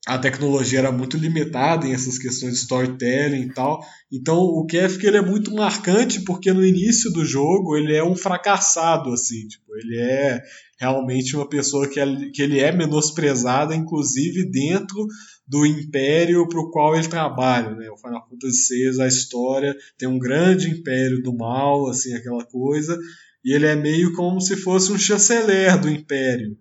[0.08, 3.86] a tecnologia era muito limitada em essas questões de storytelling e tal.
[4.12, 8.16] Então o Kefka ele é muito marcante porque no início do jogo ele é um
[8.16, 10.42] fracassado assim, tipo, ele é
[10.80, 15.06] realmente uma pessoa que, é, que ele é menosprezada inclusive dentro
[15.48, 17.90] do império para o qual ele trabalha, né?
[17.92, 22.98] O Final Fantasy VI, a história tem um grande império do mal, assim, aquela coisa,
[23.44, 26.58] e ele é meio como se fosse um chanceler do império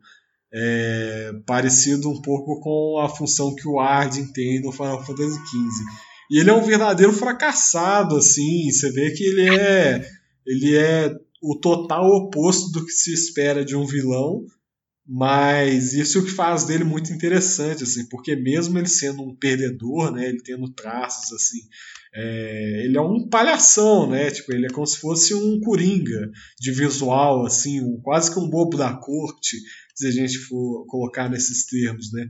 [0.53, 6.11] é, parecido um pouco com a função que o Arden tem no Final Fantasy XV.
[6.31, 10.09] E ele é um verdadeiro fracassado, assim, você vê que ele é,
[10.47, 14.45] ele é o total oposto do que se espera de um vilão,
[15.07, 19.35] mas isso é o que faz dele muito interessante, assim, porque mesmo ele sendo um
[19.35, 21.61] perdedor, né, ele tendo traços assim,
[22.15, 24.31] é, ele é um palhação, né?
[24.31, 28.49] Tipo, ele é como se fosse um coringa de visual, assim, um, quase que um
[28.49, 29.57] bobo da corte
[29.95, 32.27] se a gente for colocar nesses termos, né?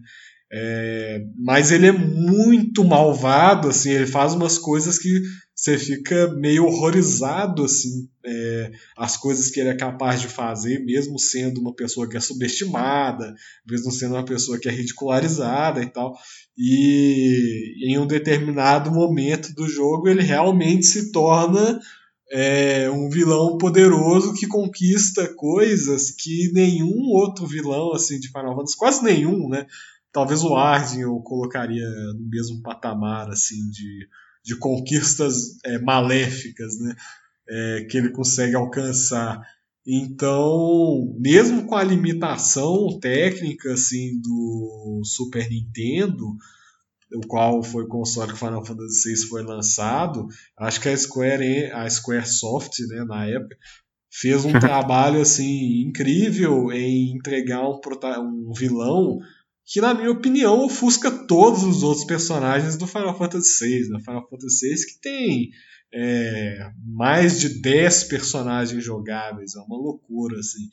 [0.52, 5.22] É, mas ele é muito malvado, assim, ele faz umas coisas que
[5.60, 11.18] você fica meio horrorizado, assim, é, as coisas que ele é capaz de fazer, mesmo
[11.18, 13.34] sendo uma pessoa que é subestimada,
[13.68, 16.16] mesmo sendo uma pessoa que é ridicularizada e tal.
[16.56, 21.78] E em um determinado momento do jogo ele realmente se torna
[22.32, 28.76] é um vilão poderoso que conquista coisas que nenhum outro vilão assim de Final Fantasy,
[28.78, 29.66] quase nenhum, né?
[30.10, 34.08] Talvez o Arden eu colocaria no mesmo patamar assim de,
[34.44, 36.94] de conquistas é, maléficas, né?
[37.48, 39.40] É, que ele consegue alcançar.
[39.86, 46.36] Então, mesmo com a limitação técnica assim do Super Nintendo,
[47.12, 51.72] o qual foi o console que Final Fantasy VI foi lançado, acho que a Square,
[51.72, 53.56] a Squaresoft, né, na época,
[54.10, 57.80] fez um trabalho assim incrível em entregar um,
[58.48, 59.18] um vilão
[59.70, 63.88] que, na minha opinião, ofusca todos os outros personagens do Final Fantasy VI.
[63.88, 64.00] Né?
[64.00, 65.50] Final Fantasy VI que tem
[65.94, 70.68] é, mais de 10 personagens jogáveis, é uma loucura, assim.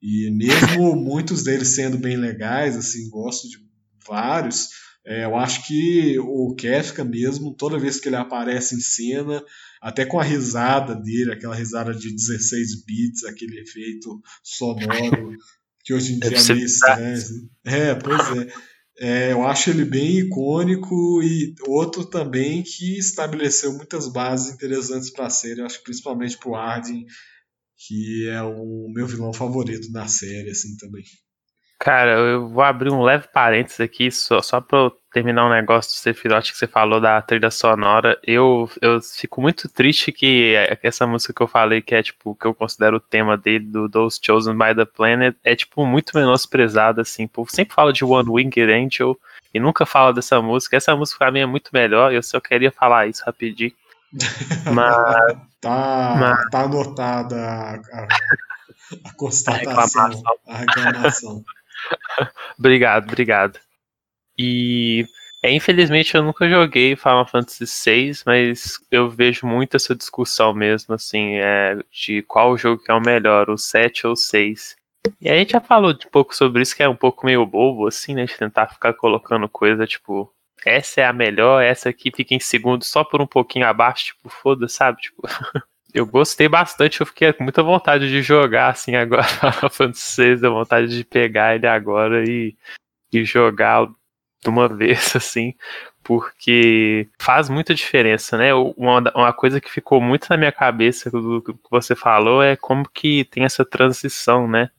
[0.00, 3.58] E mesmo muitos deles sendo bem legais, assim, gosto de
[4.06, 4.68] vários,
[5.04, 9.44] é, eu acho que o Kefka mesmo, toda vez que ele aparece em cena,
[9.80, 15.36] até com a risada dele, aquela risada de 16 bits, aquele efeito sonoro
[15.88, 17.14] que hoje em dia é meio estranho.
[17.14, 17.48] Assim.
[17.64, 18.52] É, pois é.
[18.98, 19.32] é.
[19.32, 25.30] Eu acho ele bem icônico e outro também que estabeleceu muitas bases interessantes para a
[25.30, 27.06] série, eu acho principalmente pro Arden,
[27.74, 31.04] que é o meu vilão favorito da série, assim, também.
[31.78, 35.92] Cara, eu vou abrir um leve parênteses aqui, só, só pra eu terminar um negócio
[35.92, 38.18] do Sephiroth que você falou da trilha sonora.
[38.26, 42.46] Eu, eu fico muito triste que essa música que eu falei, que é tipo, que
[42.46, 47.02] eu considero o tema dele, do Those Chosen by the Planet, é tipo muito menosprezada,
[47.02, 47.26] assim.
[47.26, 49.16] O povo sempre fala de One Winged Angel
[49.54, 50.76] e nunca fala dessa música.
[50.76, 53.72] Essa música pra mim é muito melhor, eu só queria falar isso rapidinho.
[54.74, 54.96] Mas.
[55.60, 56.50] tá, mas...
[56.50, 58.08] tá anotada a, a,
[59.04, 60.34] a constatação, a reclamação.
[60.48, 61.44] A reclamação.
[62.58, 63.58] obrigado, obrigado.
[64.36, 65.06] E
[65.42, 70.94] é, infelizmente eu nunca joguei Final Fantasy VI, mas eu vejo muito essa discussão mesmo,
[70.94, 74.76] assim, é, de qual jogo que é o melhor, o 7 ou o 6.
[75.20, 77.86] E a gente já falou um pouco sobre isso, que é um pouco meio bobo,
[77.86, 78.24] assim, né?
[78.24, 80.32] De tentar ficar colocando coisa, tipo,
[80.64, 84.28] essa é a melhor, essa aqui fica em segundo só por um pouquinho abaixo, tipo,
[84.28, 85.00] foda, sabe?
[85.00, 85.22] Tipo.
[85.92, 90.46] eu gostei bastante, eu fiquei com muita vontade de jogar assim agora Final Fantasy VI,
[90.46, 92.56] a vontade de pegar ele agora e,
[93.12, 93.86] e jogar
[94.42, 95.54] de uma vez, assim,
[96.02, 98.54] porque faz muita diferença, né?
[98.54, 102.88] Uma, uma coisa que ficou muito na minha cabeça do que você falou é como
[102.88, 104.70] que tem essa transição, né?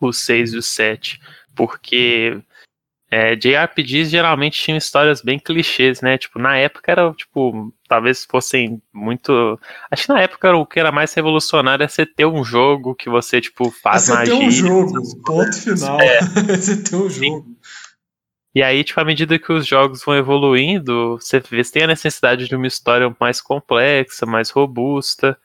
[0.00, 1.20] O 6 e o 7.
[1.54, 2.38] Porque
[3.16, 6.18] é, JRPGs geralmente tinham histórias bem clichês, né?
[6.18, 9.56] Tipo, na época era, tipo, talvez fossem muito.
[9.88, 13.08] Acho que na época o que era mais revolucionário é você ter um jogo que
[13.08, 14.34] você, tipo, faz é magia.
[14.34, 16.00] Você ter um jogo, ponto final.
[16.00, 16.20] É.
[16.58, 17.46] você ter um jogo.
[18.52, 22.48] E aí, tipo, à medida que os jogos vão evoluindo, você, vê, tem a necessidade
[22.48, 25.38] de uma história mais complexa, mais robusta.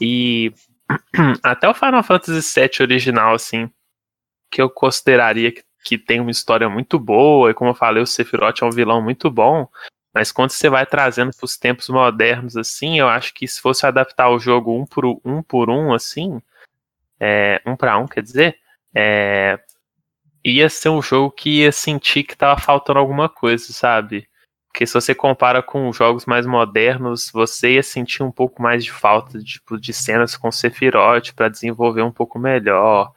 [0.00, 0.54] E
[1.44, 3.70] até o Final Fantasy VII original, assim,
[4.50, 8.06] que eu consideraria que que tem uma história muito boa, e como eu falei, o
[8.06, 9.68] Sephiroth é um vilão muito bom,
[10.12, 13.86] mas quando você vai trazendo para os tempos modernos, assim, eu acho que se fosse
[13.86, 16.40] adaptar o jogo um por um, por um assim,
[17.18, 18.58] é, um para um, quer dizer,
[18.94, 19.58] é,
[20.44, 24.28] ia ser um jogo que ia sentir que tava faltando alguma coisa, sabe?
[24.72, 28.92] Porque se você compara com jogos mais modernos, você ia sentir um pouco mais de
[28.92, 33.12] falta tipo, de cenas com Sephiroth para desenvolver um pouco melhor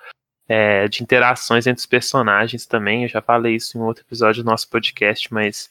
[0.48, 3.04] é, de interações entre os personagens também.
[3.04, 5.70] Eu já falei isso em outro episódio do nosso podcast, mas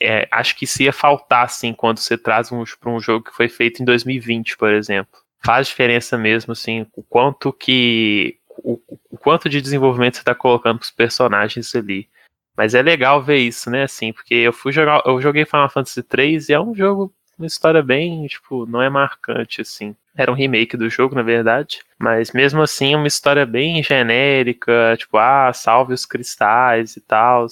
[0.00, 3.36] é, acho que isso ia faltar, assim, quando você traz um, para um jogo que
[3.36, 5.20] foi feito em 2020, por exemplo.
[5.44, 8.38] Faz diferença mesmo, assim, o quanto que.
[8.58, 12.08] O, o quanto de desenvolvimento você está colocando para os personagens ali.
[12.56, 15.02] Mas é legal ver isso, né, assim, porque eu fui jogar.
[15.04, 18.88] Eu joguei Final Fantasy 3 e é um jogo, uma história bem, tipo, não é
[18.88, 19.94] marcante, assim.
[20.16, 21.80] Era um remake do jogo, na verdade.
[21.98, 27.46] Mas mesmo assim, uma história bem genérica, tipo, ah, salve os cristais e tal.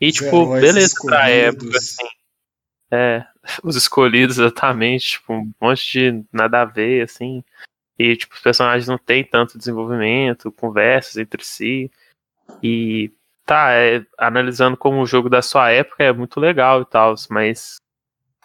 [0.00, 1.04] E, tipo, beleza escolhidos.
[1.04, 2.06] pra época, assim.
[2.92, 3.24] É,
[3.64, 7.42] os escolhidos exatamente, tipo, um monte de nada a ver, assim.
[7.98, 11.90] E, tipo, os personagens não têm tanto desenvolvimento, conversas entre si.
[12.62, 13.12] E
[13.44, 17.76] tá, é, analisando como o jogo da sua época é muito legal e tal, mas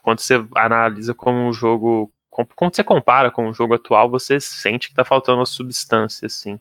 [0.01, 2.11] quando você analisa como um jogo
[2.55, 6.59] quando você compara com o jogo atual, você sente que tá faltando uma substância, assim.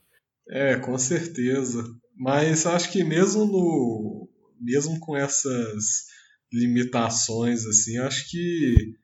[0.49, 1.85] É, com certeza.
[2.17, 4.29] Mas acho que mesmo no.
[4.61, 6.05] Mesmo com essas
[6.53, 8.95] limitações, assim, acho que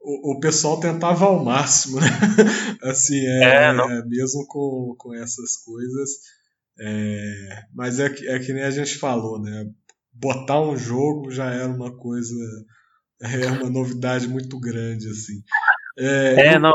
[0.00, 2.06] o, o pessoal tentava ao máximo, né?
[2.82, 6.10] assim, é, é, é, mesmo com, com essas coisas.
[6.78, 9.66] É, mas é, é que nem a gente falou, né?
[10.12, 12.34] Botar um jogo já era uma coisa.
[13.20, 15.40] É uma novidade muito grande, assim.
[15.96, 16.74] É, é, não,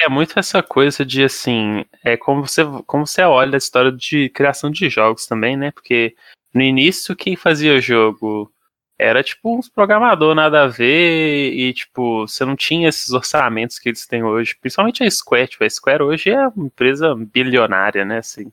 [0.00, 4.28] é muito essa coisa de assim, é como você, como você olha a história de
[4.30, 5.70] criação de jogos também, né?
[5.70, 6.14] Porque
[6.52, 8.52] no início quem fazia o jogo
[8.98, 13.88] era tipo uns programador nada a ver e tipo, você não tinha esses orçamentos que
[13.88, 18.18] eles têm hoje, principalmente a Square, tipo, a Square hoje é uma empresa bilionária, né,
[18.18, 18.50] assim.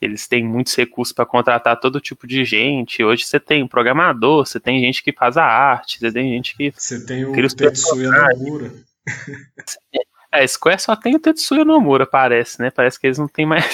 [0.00, 3.02] Eles têm muitos recursos para contratar todo tipo de gente.
[3.02, 6.72] Hoje você tem programador, você tem gente que faz a arte, você tem gente que.
[6.76, 8.70] Você tem o Tetsuya Nomura.
[10.32, 12.68] É, Square só tem o Tetsuya Nomura, parece, né?
[12.68, 13.64] Parece que eles não tem mais.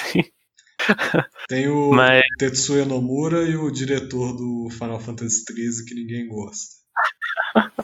[1.49, 2.23] tem o Mas...
[2.39, 6.75] Tetsuya Nomura e o diretor do Final Fantasy XIII que ninguém gosta.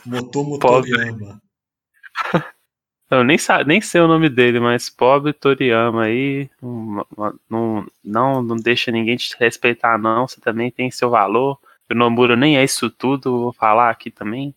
[0.04, 1.40] Motomo Toriyama.
[3.10, 7.06] Eu nem, nem sei o nome dele, mas pobre Toriyama aí não,
[7.48, 10.28] não, não, não deixa ninguém te respeitar, não.
[10.28, 11.58] Você também tem seu valor.
[11.90, 14.54] O Nomura nem é isso tudo, vou falar aqui também.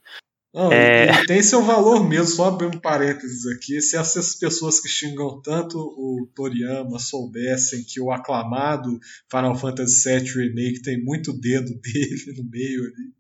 [0.54, 1.26] Não, é...
[1.28, 3.80] tem seu valor mesmo, só abrindo parênteses aqui.
[3.82, 10.48] Se essas pessoas que xingam tanto o Toriyama soubessem que o aclamado Final Fantasy VII
[10.48, 13.14] Remake tem muito dedo dele no meio ali.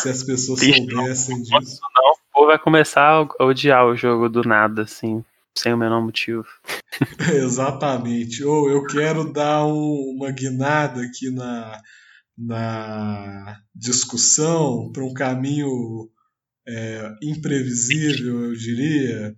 [0.00, 1.80] Se as pessoas soubessem não, disso.
[1.94, 5.22] Não, ou vai começar a odiar o jogo do nada, assim,
[5.54, 6.46] sem o menor motivo.
[7.30, 8.42] Exatamente.
[8.42, 11.78] Ou eu quero dar um, uma guinada aqui na,
[12.38, 16.08] na discussão para um caminho
[16.66, 19.34] é, imprevisível, eu diria,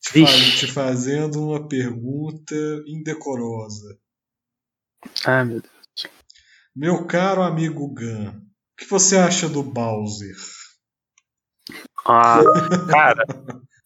[0.00, 2.54] te, faz, te, fazendo uma pergunta
[2.86, 3.98] indecorosa.
[5.24, 6.12] Ah, meu Deus.
[6.74, 10.36] Meu caro amigo Gun, o que você acha do Bowser?
[12.06, 12.40] Ah,
[12.90, 13.24] cara,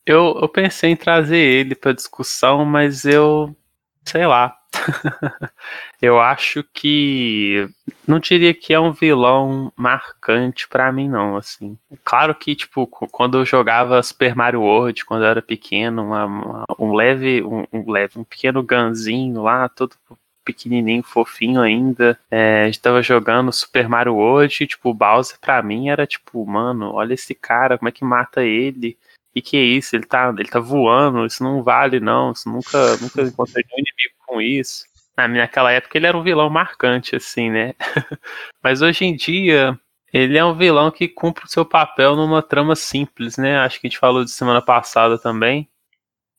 [0.06, 3.56] eu, eu pensei em trazer ele para discussão, mas eu
[4.04, 4.56] sei lá.
[6.00, 7.68] eu acho que
[8.06, 11.78] não diria que é um vilão marcante para mim não, assim.
[12.04, 16.64] Claro que tipo quando eu jogava Super Mario World quando eu era pequeno, uma, uma,
[16.78, 19.96] um leve um, um, leve um pequeno ganzinho lá, todo
[20.44, 22.18] pequenininho, fofinho ainda.
[22.30, 26.06] É, a gente tava jogando Super Mario World e, tipo, o Bowser pra mim era
[26.06, 28.96] tipo, mano, olha esse cara, como é que mata ele?
[29.34, 29.96] E que é isso?
[29.96, 32.32] Ele tá, ele tá voando, isso não vale, não.
[32.32, 34.84] Isso nunca, nunca encontrei nenhum inimigo com isso.
[35.16, 37.74] Na minha, naquela época ele era um vilão marcante, assim, né?
[38.62, 39.78] Mas hoje em dia,
[40.12, 43.58] ele é um vilão que cumpre o seu papel numa trama simples, né?
[43.58, 45.68] Acho que a gente falou de semana passada também.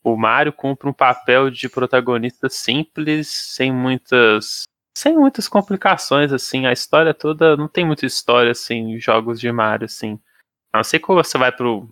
[0.04, 4.64] O Mario cumpre um papel de protagonista simples, sem muitas
[4.98, 6.66] sem muitas complicações assim.
[6.66, 10.20] A história toda não tem muita história assim, em jogos de Mario assim.
[10.72, 11.90] A não ser que você vai pro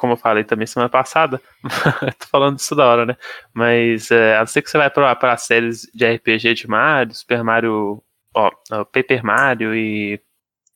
[0.00, 1.42] como eu falei também semana passada,
[2.18, 3.18] tô falando disso da hora, né?
[3.52, 7.44] Mas é, a não ser que você vai para séries de RPG de Mario, Super
[7.44, 8.02] Mario,
[8.34, 8.50] ó,
[8.86, 10.18] Paper Mario e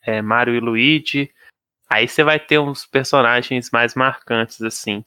[0.05, 1.33] é, Mario e Luigi,
[1.89, 5.03] aí você vai ter uns personagens mais marcantes assim.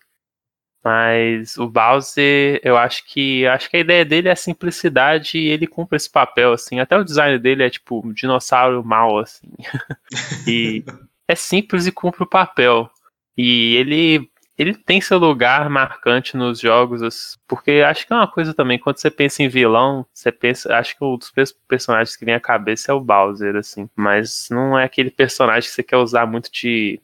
[0.84, 5.48] Mas o Bowser, eu acho que acho que a ideia dele é a simplicidade e
[5.48, 6.80] ele cumpre esse papel assim.
[6.80, 9.52] Até o design dele é tipo um dinossauro mal assim.
[10.48, 10.84] e
[11.30, 12.90] é simples e cumpre o papel.
[13.38, 18.56] E ele ele tem seu lugar marcante nos jogos, porque acho que é uma coisa
[18.56, 21.32] também, quando você pensa em vilão, você pensa, acho que um dos
[21.68, 25.76] personagens que vem à cabeça é o Bowser, assim, mas não é aquele personagem que
[25.76, 27.00] você quer usar muito de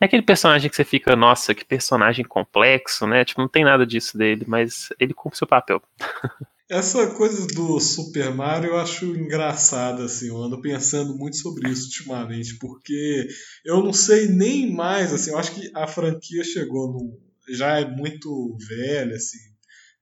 [0.00, 3.24] é aquele personagem que você fica, nossa, que personagem complexo, né?
[3.24, 5.82] Tipo, não tem nada disso dele, mas ele cumpre seu papel.
[6.68, 11.84] Essa coisa do Super Mario eu acho engraçada, assim, eu ando pensando muito sobre isso
[11.84, 13.28] ultimamente, porque
[13.66, 17.20] eu não sei nem mais, assim, eu acho que a franquia chegou no.
[17.50, 19.36] já é muito velha, assim,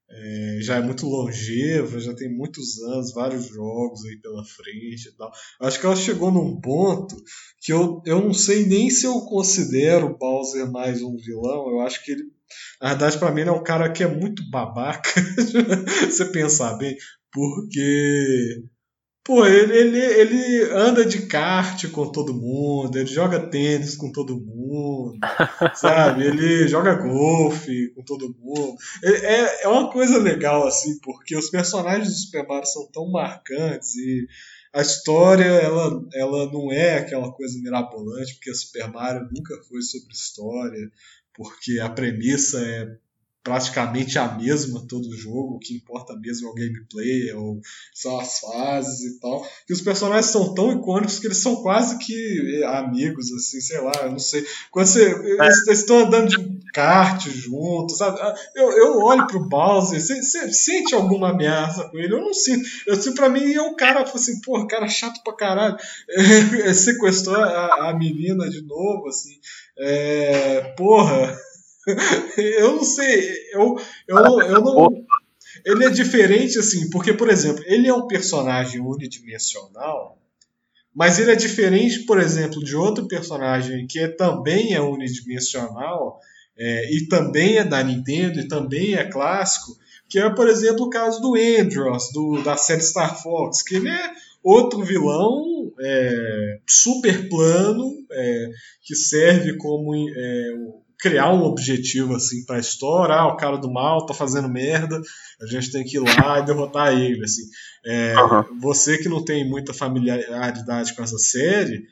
[0.09, 5.11] é, já é muito longeva, já tem muitos anos, vários jogos aí pela frente e
[5.17, 5.33] tal.
[5.59, 7.15] Acho que ela chegou num ponto
[7.59, 11.81] que eu, eu não sei nem se eu considero o Bowser mais um vilão, eu
[11.81, 12.23] acho que ele
[12.81, 15.09] na verdade, para mim, ele é um cara que é muito babaca,
[16.05, 16.95] você pensar bem,
[17.31, 18.63] porque.
[19.25, 24.35] Pô, ele, ele, ele anda de kart com todo mundo, ele joga tênis com todo
[24.35, 25.17] mundo,
[25.75, 26.25] sabe?
[26.25, 28.75] Ele joga golfe com todo mundo.
[29.01, 33.95] É, é uma coisa legal, assim, porque os personagens do Super Mario são tão marcantes
[33.95, 34.27] e
[34.73, 40.13] a história, ela, ela não é aquela coisa mirabolante, porque Super Mario nunca foi sobre
[40.13, 40.91] história
[41.33, 42.97] porque a premissa é
[43.43, 47.59] praticamente a mesma todo jogo, o que importa mesmo é o gameplay, é o,
[47.93, 49.45] são as fases e tal.
[49.69, 53.81] E os personagens são tão icônicos que eles são quase que eh, amigos, assim, sei
[53.81, 54.45] lá, eu não sei.
[54.71, 58.19] Quando você, eles, eles estão andando de kart juntos, sabe?
[58.19, 62.13] Ah, eu, eu olho pro Bowser, você, sente alguma ameaça com ele?
[62.13, 62.67] Eu não sinto.
[62.87, 65.77] Eu, assim, pra mim é um cara, tipo assim, pô, cara chato pra caralho,
[66.73, 69.39] sequestrou a, a menina de novo, assim,
[69.77, 71.37] é, porra
[72.37, 74.87] eu não sei, eu, eu, eu não.
[75.65, 80.17] Ele é diferente, assim, porque, por exemplo, ele é um personagem unidimensional,
[80.93, 86.19] mas ele é diferente, por exemplo, de outro personagem que é, também é unidimensional,
[86.57, 89.75] é, e também é da Nintendo, e também é clássico,
[90.07, 93.89] que é, por exemplo, o caso do Andros, do, da série Star Fox, que ele
[93.89, 94.11] é
[94.43, 98.49] outro vilão é, super plano, é,
[98.83, 100.53] que serve como é,
[100.99, 103.15] criar um objetivo assim para a história.
[103.15, 105.01] Ah, o cara do mal tá fazendo merda,
[105.41, 107.23] a gente tem que ir lá e derrotar ele.
[107.23, 107.43] Assim.
[107.85, 108.59] É, uhum.
[108.59, 111.83] Você que não tem muita familiaridade com essa série,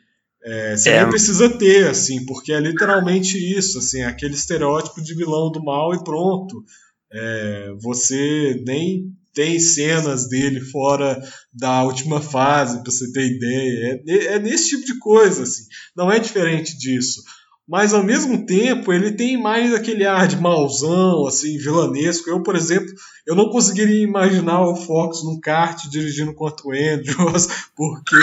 [0.44, 1.02] é, você é.
[1.02, 5.94] nem precisa ter, assim, porque é literalmente isso, assim, aquele estereótipo de vilão do mal
[5.94, 6.64] e pronto.
[7.12, 11.22] É, você nem tem cenas dele fora
[11.54, 14.02] da última fase, para você ter ideia.
[14.08, 15.64] É, é, nesse tipo de coisa, assim.
[15.96, 17.22] Não é diferente disso
[17.68, 22.30] mas ao mesmo tempo ele tem mais aquele ar de mauzão, assim, vilanesco.
[22.30, 22.94] Eu, por exemplo,
[23.26, 28.16] eu não conseguiria imaginar o Fox num kart dirigindo contra o Andrews, porque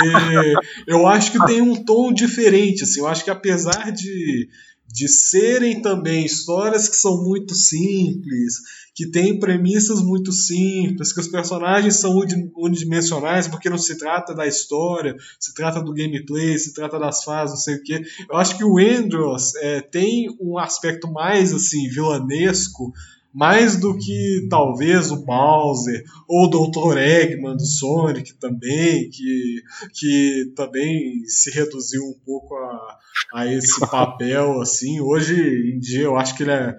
[0.86, 4.48] eu acho que tem um tom diferente, assim, eu acho que apesar de
[4.90, 8.54] de serem também histórias que são muito simples,
[8.98, 12.18] que têm premissas muito simples, que os personagens são
[12.56, 17.54] unidimensionais porque não se trata da história, se trata do gameplay, se trata das fases,
[17.54, 18.02] não sei o que.
[18.28, 22.92] Eu acho que o Andros é, tem um aspecto mais assim vilanesco,
[23.32, 26.98] mais do que talvez o Bowser ou o Dr.
[26.98, 29.62] Eggman do Sonic também, que,
[29.94, 32.98] que também se reduziu um pouco a,
[33.32, 35.00] a esse papel assim.
[35.00, 35.40] Hoje
[35.72, 36.76] em dia eu acho que ele é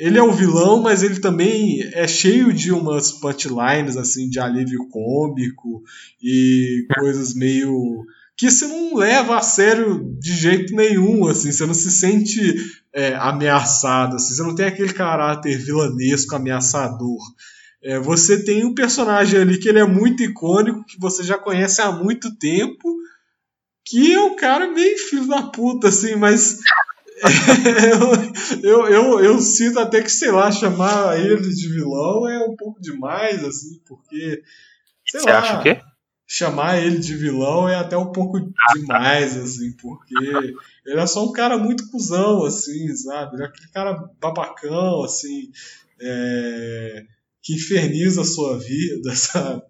[0.00, 4.88] ele é o vilão, mas ele também é cheio de umas punchlines assim de alívio
[4.88, 5.82] cômico
[6.22, 11.74] e coisas meio que você não leva a sério de jeito nenhum, assim, você não
[11.74, 12.40] se sente
[12.90, 17.18] é, ameaçado, assim, você não tem aquele caráter vilanesco, ameaçador.
[17.82, 21.82] É, você tem um personagem ali que ele é muito icônico, que você já conhece
[21.82, 22.96] há muito tempo,
[23.84, 26.60] que é um cara meio filho da puta, assim, mas
[28.62, 32.80] eu, eu, eu, sinto até que, sei lá, chamar ele de vilão é um pouco
[32.80, 34.42] demais, assim, porque.
[35.06, 35.80] Sei Você lá, acha o quê?
[36.26, 38.38] Chamar ele de vilão é até um pouco
[38.74, 40.14] demais, assim, porque
[40.86, 43.34] ele é só um cara muito cuzão, assim, sabe?
[43.34, 45.50] Ele é aquele cara babacão, assim,
[46.00, 47.04] é,
[47.42, 49.62] que inferniza a sua vida, sabe?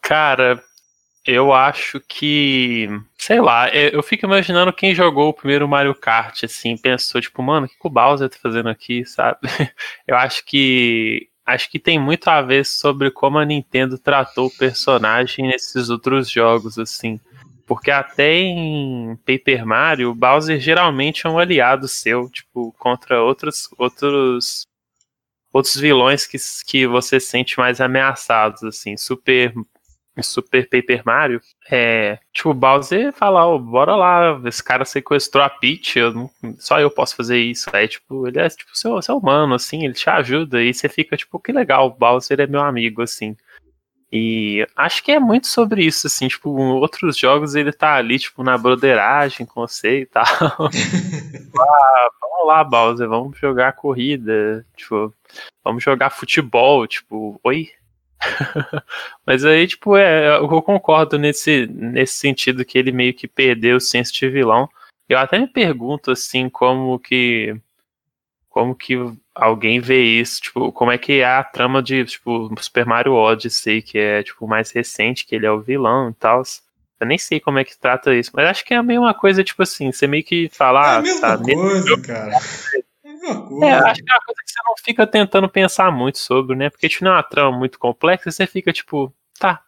[0.00, 0.62] Cara,
[1.26, 2.88] eu acho que.
[3.18, 7.66] Sei lá, eu fico imaginando quem jogou o primeiro Mario Kart, assim, pensou, tipo, mano,
[7.66, 9.40] o que o Bowser tá fazendo aqui, sabe?
[10.06, 11.28] Eu acho que.
[11.44, 16.28] Acho que tem muito a ver sobre como a Nintendo tratou o personagem nesses outros
[16.28, 17.20] jogos, assim.
[17.66, 23.68] Porque até em Paper Mario, o Bowser geralmente é um aliado seu, tipo, contra outros,
[23.78, 24.66] outros,
[25.52, 28.96] outros vilões que, que você sente mais ameaçados, assim.
[28.96, 29.52] Super
[30.22, 31.40] Super Paper Mario,
[31.70, 36.30] é, tipo, o Bowser fala, oh, bora lá, esse cara sequestrou a Peach, eu não,
[36.58, 37.68] só eu posso fazer isso.
[37.72, 41.16] Aí, tipo, ele é tipo seu, seu humano, assim, ele te ajuda, e você fica,
[41.16, 43.36] tipo, que legal, o Bowser é meu amigo, assim.
[44.10, 48.18] E acho que é muito sobre isso, assim, tipo, em outros jogos ele tá ali,
[48.18, 50.24] tipo, na broderagem com você e tal.
[51.58, 55.12] ah, vamos lá, Bowser, vamos jogar corrida, tipo,
[55.64, 57.70] vamos jogar futebol, tipo, oi?
[59.24, 63.80] Mas aí, tipo, é, eu concordo nesse, nesse sentido que ele meio que perdeu o
[63.80, 64.68] senso de vilão.
[65.08, 67.56] Eu até me pergunto, assim, como que.
[68.48, 68.96] Como que
[69.34, 73.82] alguém vê isso, tipo, como é que é a trama de, tipo, Super Mario Odyssey,
[73.82, 76.42] que é, tipo, mais recente, que ele é o vilão e tal.
[76.98, 79.44] Eu nem sei como é que trata isso, mas acho que é meio uma coisa,
[79.44, 80.94] tipo assim, você meio que fala...
[80.94, 82.32] É a mesma tá, coisa, cara.
[83.62, 86.70] É, acho que é uma coisa que você não fica tentando pensar muito sobre, né?
[86.70, 89.62] Porque tipo, não é uma trama muito complexa, você fica tipo, tá.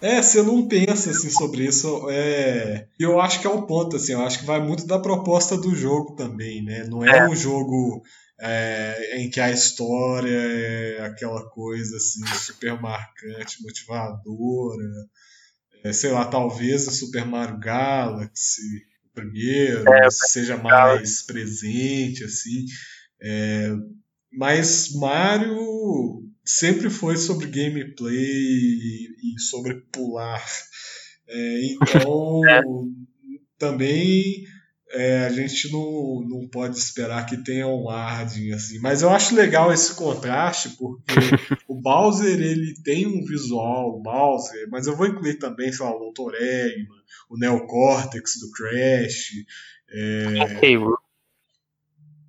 [0.00, 2.08] É, você não pensa assim sobre isso.
[2.10, 2.86] É...
[2.98, 5.74] Eu acho que é o ponto, assim, eu acho que vai muito da proposta do
[5.74, 6.84] jogo também, né?
[6.84, 7.28] Não é, é.
[7.28, 8.02] um jogo
[8.40, 14.84] é, em que a história é aquela coisa assim, super marcante, motivadora.
[15.84, 22.64] É, sei lá, talvez a Super Mario Galaxy primeiro, é, seja mais presente, assim.
[23.20, 23.70] É,
[24.32, 30.44] mas Mario sempre foi sobre gameplay e, sobre pular.
[31.28, 32.60] É, então, é.
[33.58, 34.44] também
[34.92, 38.78] é, a gente não, não pode esperar que tenha um Harding assim.
[38.78, 41.14] Mas eu acho legal esse contraste, porque
[41.66, 45.92] o Bowser ele tem um visual, o Bowser, mas eu vou incluir também, sei lá,
[45.92, 46.34] o Dr.
[46.34, 49.30] Eggman, o Neocortex do Crash.
[49.90, 50.56] É...
[50.56, 50.78] Okay.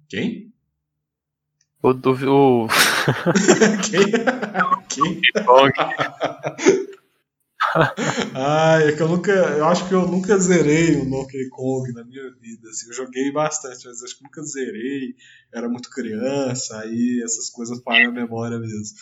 [0.07, 0.53] Quem?
[1.81, 2.11] O do.
[2.11, 2.67] O...
[3.91, 4.05] Quem?
[4.87, 5.21] Quem?
[8.35, 9.31] Ah, é que eu nunca.
[9.31, 12.69] Eu acho que eu nunca zerei o Donkey Kong na minha vida.
[12.69, 15.15] Assim, eu joguei bastante, mas acho que nunca zerei.
[15.53, 18.95] Era muito criança, aí essas coisas param a memória mesmo.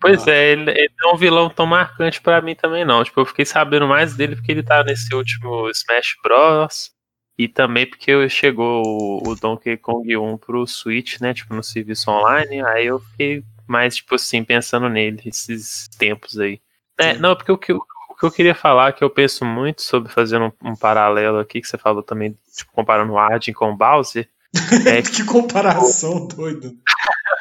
[0.00, 0.30] Pois ah.
[0.32, 3.04] é, ele, ele é um vilão tão marcante para mim também não.
[3.04, 6.90] Tipo, eu fiquei sabendo mais dele porque ele tá nesse último Smash Bros.
[7.38, 11.32] E também porque chegou o, o Donkey Kong 1 pro Switch, né?
[11.32, 12.60] Tipo, no serviço online.
[12.62, 16.60] Aí eu fiquei mais, tipo assim, pensando nele esses tempos aí.
[16.98, 17.80] É, não, porque o que, o
[18.20, 21.66] que eu queria falar, que eu penso muito sobre fazer um, um paralelo aqui, que
[21.66, 24.28] você falou também, tipo, comparando o Arden com o Bowser.
[24.86, 25.10] É que...
[25.12, 26.72] que comparação doida.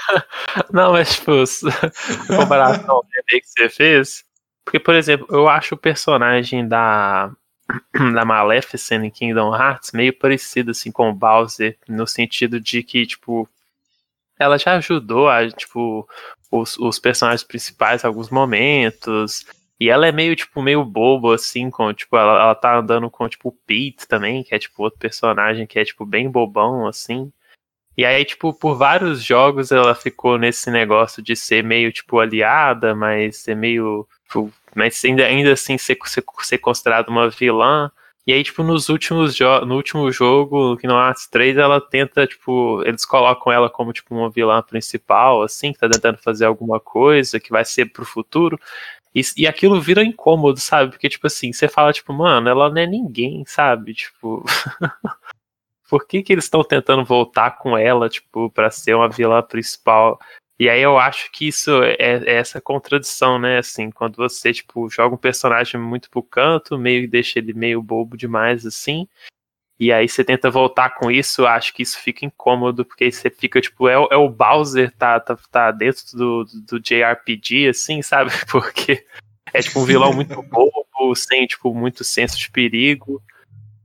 [0.72, 1.32] Não, mas tipo,
[2.32, 4.24] a comparação que você fez.
[4.64, 7.32] Porque, por exemplo, eu acho o personagem da,
[8.14, 13.06] da Maleficent em Kingdom Hearts meio parecido assim com o Bowser, no sentido de que,
[13.06, 13.50] tipo,
[14.38, 16.08] ela já ajudou a, tipo,
[16.52, 19.46] os, os personagens principais em alguns momentos.
[19.80, 23.28] E ela é meio, tipo, meio bobo, assim, com, tipo, ela, ela tá andando com,
[23.30, 27.32] tipo, o Pete também, que é, tipo, outro personagem que é, tipo, bem bobão, assim.
[28.00, 32.96] E aí, tipo, por vários jogos ela ficou nesse negócio de ser meio, tipo, aliada,
[32.96, 34.08] mas ser meio.
[34.26, 37.92] Tipo, mas ainda, ainda assim ser, ser, ser considerada uma vilã.
[38.26, 42.82] E aí, tipo, nos últimos no último jogo, que no Hearts 3, ela tenta, tipo,
[42.86, 47.40] eles colocam ela como, tipo, uma vilã principal, assim, que tá tentando fazer alguma coisa
[47.40, 48.60] que vai ser pro futuro.
[49.14, 50.92] E, e aquilo vira incômodo, sabe?
[50.92, 53.94] Porque, tipo assim, você fala, tipo, mano, ela não é ninguém, sabe?
[53.94, 54.44] Tipo.
[55.90, 60.20] Por que, que eles estão tentando voltar com ela, tipo, pra ser uma vilã principal?
[60.60, 63.58] E aí eu acho que isso é, é, essa contradição, né?
[63.58, 68.16] Assim, quando você, tipo, joga um personagem muito pro canto, meio deixa ele meio bobo
[68.16, 69.08] demais, assim.
[69.80, 73.30] E aí você tenta voltar com isso, acho que isso fica incômodo, porque aí você
[73.30, 78.32] fica, tipo, é, é o Bowser tá, tá, tá dentro do, do JRPG, assim, sabe?
[78.52, 79.06] Porque
[79.54, 83.24] é tipo um vilão muito bobo, sem, tipo, muito senso de perigo.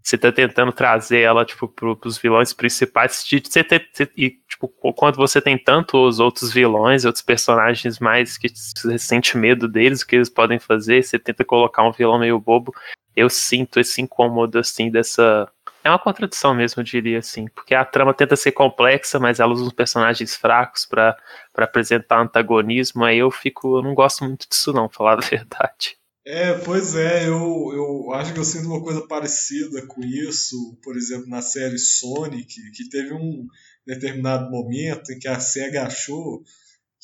[0.02, 3.24] você tá tentando trazer ela, tipo, pro, pros vilões principais.
[3.24, 8.98] Você ter, e, tipo, quando você tem tantos outros vilões, outros personagens mais que você
[8.98, 12.74] sente medo deles, o que eles podem fazer, você tenta colocar um vilão meio bobo.
[13.14, 15.48] Eu sinto esse incômodo, assim, dessa.
[15.84, 19.52] É uma contradição mesmo, eu diria assim, porque a trama tenta ser complexa, mas ela
[19.52, 21.14] usa uns personagens fracos para
[21.54, 25.98] apresentar antagonismo, aí eu fico, eu não gosto muito disso não, falar a verdade.
[26.26, 30.96] É, pois é, eu, eu acho que eu sinto uma coisa parecida com isso, por
[30.96, 33.46] exemplo, na série Sonic, que teve um
[33.86, 36.42] determinado momento em que a SEGA achou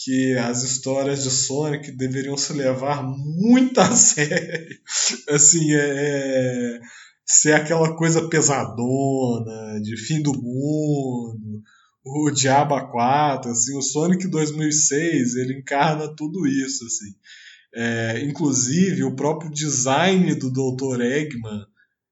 [0.02, 4.78] que as histórias de Sonic deveriam se levar muito a sério.
[5.28, 6.80] Assim, é, é,
[7.30, 11.62] ser aquela coisa pesadona, de fim do mundo,
[12.04, 17.14] o Diabo 4, assim, o Sonic 2006, ele encarna tudo isso, assim.
[17.72, 21.02] É, inclusive, o próprio design do Dr.
[21.02, 21.64] Eggman,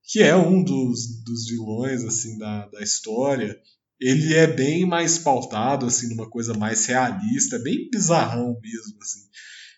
[0.04, 3.58] que é um dos, dos vilões assim da, da história,
[4.00, 9.20] ele é bem mais pautado assim numa coisa mais realista, bem bizarrão mesmo assim.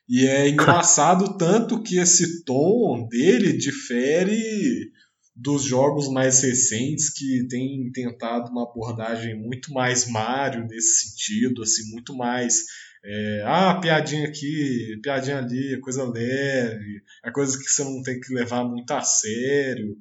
[0.09, 4.93] E é engraçado tanto que esse tom dele difere
[5.41, 11.91] dos jogos mais recentes que tem tentado uma abordagem muito mais Mario nesse sentido, assim,
[11.91, 12.65] muito mais
[13.03, 18.35] é, ah, piadinha aqui, piadinha ali, coisa leve, é coisa que você não tem que
[18.35, 19.97] levar muito a sério,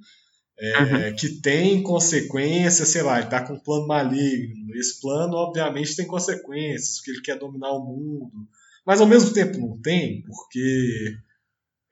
[0.60, 1.16] é, uhum.
[1.16, 4.76] que tem consequências, sei lá, ele tá com um plano maligno.
[4.76, 8.46] Esse plano, obviamente, tem consequências, porque ele quer dominar o mundo.
[8.86, 11.18] Mas ao mesmo tempo não tem, porque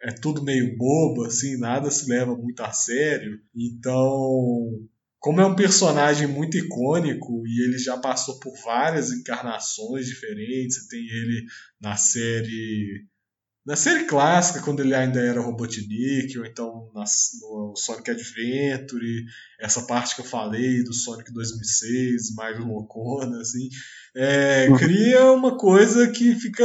[0.02, 3.40] é tudo meio bobo, assim, nada se leva muito a sério.
[3.56, 4.80] Então,
[5.20, 11.00] como é um personagem muito icônico e ele já passou por várias encarnações diferentes, tem
[11.00, 11.46] ele
[11.82, 13.06] na série
[13.66, 17.04] na série clássica, quando ele ainda era Robotnik, ou então na,
[17.42, 19.26] no Sonic Adventure,
[19.60, 23.68] essa parte que eu falei do Sonic 2006, mais loucona, assim,
[24.16, 24.78] é, uhum.
[24.78, 26.64] cria uma coisa que fica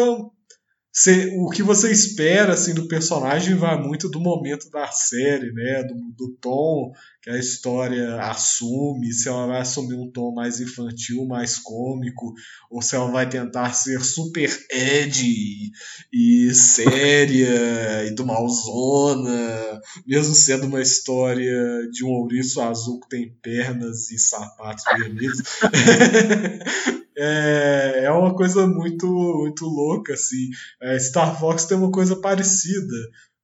[0.95, 5.83] Cê, o que você espera assim do personagem vai muito do momento da série, né?
[5.85, 11.25] Do, do, tom que a história assume, se ela vai assumir um tom mais infantil,
[11.25, 12.35] mais cômico,
[12.71, 15.71] ou se ela vai tentar ser super edgy
[16.13, 23.35] e séria e do malzona, mesmo sendo uma história de um ouriço azul que tem
[23.41, 25.39] pernas e sapatos vermelhos.
[27.17, 30.51] é, é uma coisa muito, muito louca, assim.
[30.81, 32.97] É, Star Fox tem uma coisa parecida,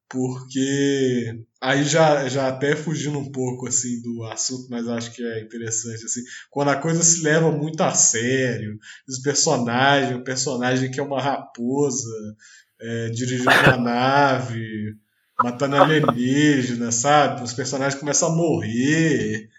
[0.09, 5.41] porque aí já, já até fugindo um pouco assim do assunto, mas acho que é
[5.43, 10.99] interessante assim, quando a coisa se leva muito a sério, os personagens, o personagem que
[10.99, 12.37] é uma raposa
[12.81, 14.97] é, dirigindo uma nave,
[15.43, 17.43] matando alienígena, sabe?
[17.43, 19.51] Os personagens começam a morrer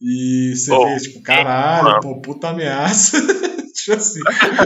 [0.00, 3.16] e você oh, vê tipo, caralho, pô, puta ameaça.
[3.94, 4.20] assim.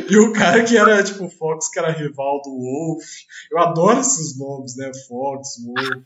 [0.08, 3.04] E o cara que era, tipo, Fox, que era rival do Wolf.
[3.50, 4.90] Eu adoro esses nomes, né?
[5.08, 6.04] Fox, Wolf.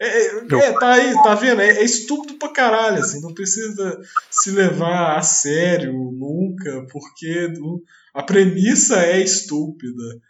[0.00, 1.60] É, é, é tá aí, tá vendo?
[1.60, 3.20] É, é, estúpido pra caralho, assim.
[3.20, 3.98] Não precisa
[4.30, 7.52] se levar a sério nunca, porque
[8.12, 10.20] a premissa é estúpida.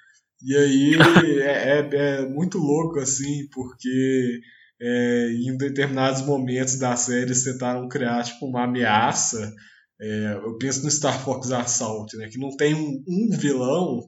[0.43, 0.97] E aí
[1.43, 4.41] é, é, é muito louco, assim, porque
[4.81, 9.53] é, em determinados momentos da série tentaram criar tipo, uma ameaça
[10.01, 14.07] é, eu penso no Star Fox Assault, né, que não tem um, um vilão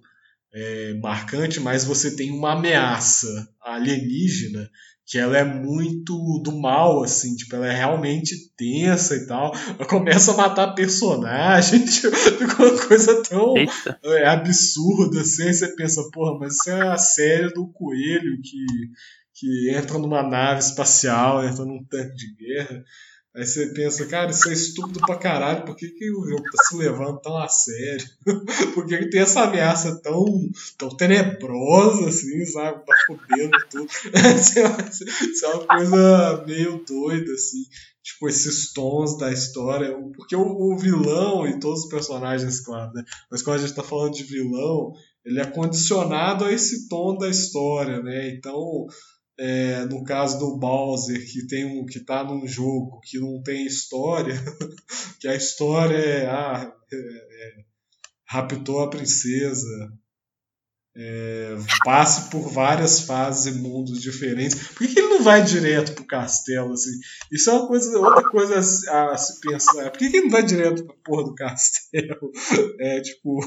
[0.52, 4.68] é, marcante, mas você tem uma ameaça alienígena
[5.06, 9.54] que ela é muito do mal, assim, tipo, ela é realmente tensa e tal.
[9.78, 13.54] Ela começa a matar personagens, tipo, ficou uma coisa tão
[14.02, 18.66] é, absurda, assim, aí você pensa, porra, mas isso é a série do coelho que,
[19.32, 22.82] que entra numa nave espacial, entra num tanque de guerra.
[23.36, 26.64] Aí você pensa, cara, isso é estúpido pra caralho, por que, que o jogo tá
[26.64, 28.08] se levando tão a sério?
[28.72, 30.24] por que, que tem essa ameaça tão,
[30.78, 32.82] tão tenebrosa, assim, sabe?
[32.86, 33.86] Tá fudendo tudo.
[35.30, 37.62] isso é uma coisa meio doida, assim.
[38.02, 39.94] Tipo, esses tons da história.
[40.16, 43.04] Porque o, o vilão e todos os personagens, claro, né?
[43.30, 47.28] Mas quando a gente tá falando de vilão, ele é condicionado a esse tom da
[47.28, 48.30] história, né?
[48.30, 48.86] Então
[49.38, 53.66] é, no caso do Bowser, que tem um que está num jogo que não tem
[53.66, 54.34] história,
[55.20, 57.64] que a história é, ah, é, é
[58.28, 59.92] raptou a princesa,
[60.96, 64.68] é, passe por várias fases e mundos diferentes.
[64.68, 66.98] Por que, que ele não vai direto pro castelo assim?
[67.30, 68.54] Isso é uma coisa, outra coisa
[68.90, 69.90] a, a se pensar.
[69.90, 72.32] Por que, que ele não vai direto pra porra do castelo?
[72.80, 73.40] É tipo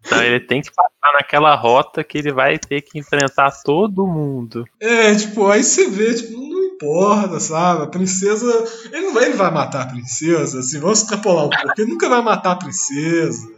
[0.00, 4.64] então ele tem que passar naquela rota que ele vai ter que enfrentar todo mundo.
[4.80, 7.84] É, tipo, aí você vê, tipo, não, importa, sabe?
[7.84, 8.46] A princesa.
[8.92, 11.80] Ele não vai, ele vai matar a princesa, assim, vamos extrapolar um pouco.
[11.80, 13.56] Ele nunca vai matar a princesa.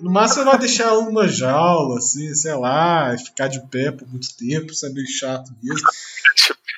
[0.00, 4.08] No máximo ele vai deixar ela numa jaula, assim, sei lá, ficar de pé por
[4.08, 5.86] muito tempo, isso é meio chato mesmo.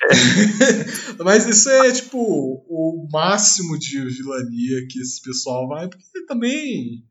[1.23, 7.03] Mas isso é tipo o máximo de vilania que esse pessoal vai, porque também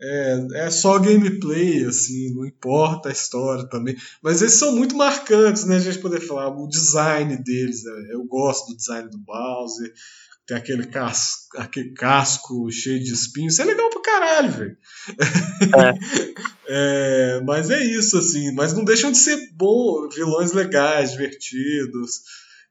[0.00, 3.96] é, é só gameplay, assim, não importa a história também.
[4.22, 5.76] Mas eles são muito marcantes, né?
[5.76, 9.92] A gente poder falar, o design deles, é, eu gosto do design do Bowser,
[10.46, 14.76] tem aquele casco, aquele casco cheio de espinhos, isso é legal pra caralho, velho.
[15.76, 17.36] É.
[17.36, 22.22] é, mas é isso, assim, mas não deixam de ser bons, vilões legais, divertidos.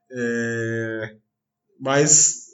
[0.09, 1.15] É,
[1.79, 2.46] mas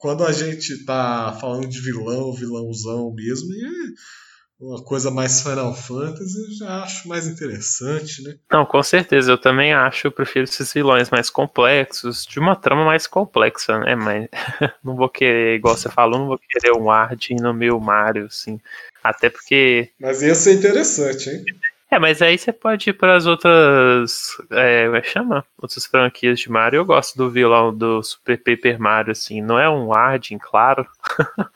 [0.00, 6.38] quando a gente tá falando de vilão, vilãozão mesmo, é uma coisa mais Final Fantasy,
[6.38, 8.34] eu já acho mais interessante, né?
[8.50, 12.82] Não, com certeza, eu também acho, eu prefiro esses vilões mais complexos, de uma trama
[12.82, 13.94] mais complexa, né?
[13.94, 14.26] Mas
[14.82, 18.58] não vou querer, igual você falou, não vou querer um Ardin no meu Mario, assim.
[19.04, 19.90] Até porque.
[20.00, 21.44] Mas ia ser interessante, hein?
[21.92, 24.36] É, mas aí você pode ir para as outras.
[24.50, 25.44] É, como é que chama?
[25.58, 26.78] Outras franquias de Mario.
[26.78, 29.42] Eu gosto do vilão do Super Paper Mario, assim.
[29.42, 30.86] Não é um Ardin, claro.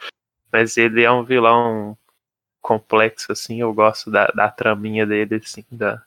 [0.53, 1.97] mas ele é um vilão
[2.61, 3.61] complexo, assim.
[3.61, 6.03] Eu gosto da, da traminha dele, assim, da,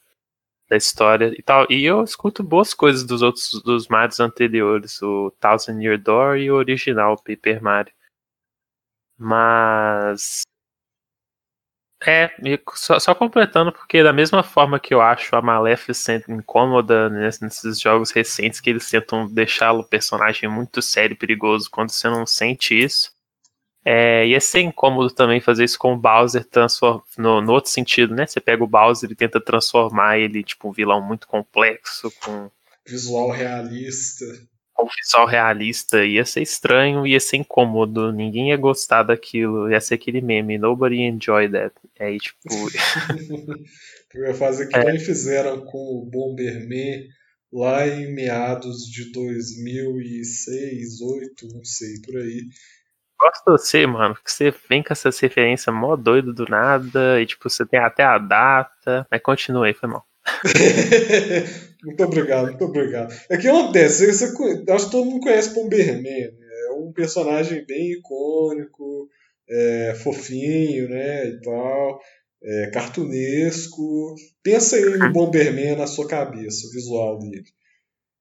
[0.69, 1.65] da história e tal.
[1.69, 6.51] E eu escuto boas coisas dos outros dos Marios anteriores, o Thousand Year Door e
[6.51, 7.93] o original, Paper Mario.
[9.17, 10.43] Mas
[12.05, 12.29] é,
[12.75, 18.11] só, só, completando, porque da mesma forma que eu acho a Maleficent incômoda nesses jogos
[18.11, 23.11] recentes, que eles tentam deixá-lo personagem muito sério e perigoso quando você não sente isso.
[23.83, 26.45] É, ia ser incômodo também fazer isso com o Bowser
[27.17, 28.27] no, no, outro sentido, né?
[28.27, 32.51] Você pega o Bowser e tenta transformar ele tipo um vilão muito complexo, com
[32.85, 34.25] visual realista
[34.83, 39.95] um visual realista, ia ser estranho, ia ser incômodo, ninguém ia gostar daquilo, ia ser
[39.95, 41.73] aquele meme, nobody enjoy that.
[41.99, 42.47] Aí, tipo.
[44.13, 44.83] Eu ia fazer que é.
[44.83, 47.07] nem fizeram com o Bomberman
[47.51, 52.47] lá em meados de 2006, 2008, não sei, por aí.
[53.19, 57.25] Gosto de você, mano, que você vem com essas referências mó doido do nada, e
[57.25, 60.05] tipo, você tem até a data, mas continua aí, foi mal.
[61.83, 63.13] muito obrigado, muito obrigado.
[63.29, 66.31] É que acontece, você, acho que todo mundo conhece Bomberman, né?
[66.67, 69.09] é um personagem bem icônico,
[69.49, 71.99] é, fofinho, né, e tal,
[72.43, 74.15] é, cartunesco.
[74.43, 77.45] Pensa aí no Bomberman na sua cabeça, o visual dele.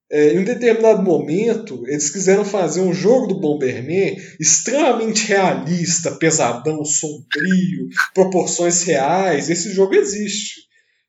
[0.08, 6.84] É, em um determinado momento, eles quiseram fazer um jogo do Bomberman extremamente realista, pesadão,
[6.84, 9.50] sombrio, proporções reais.
[9.50, 10.66] Esse jogo existe.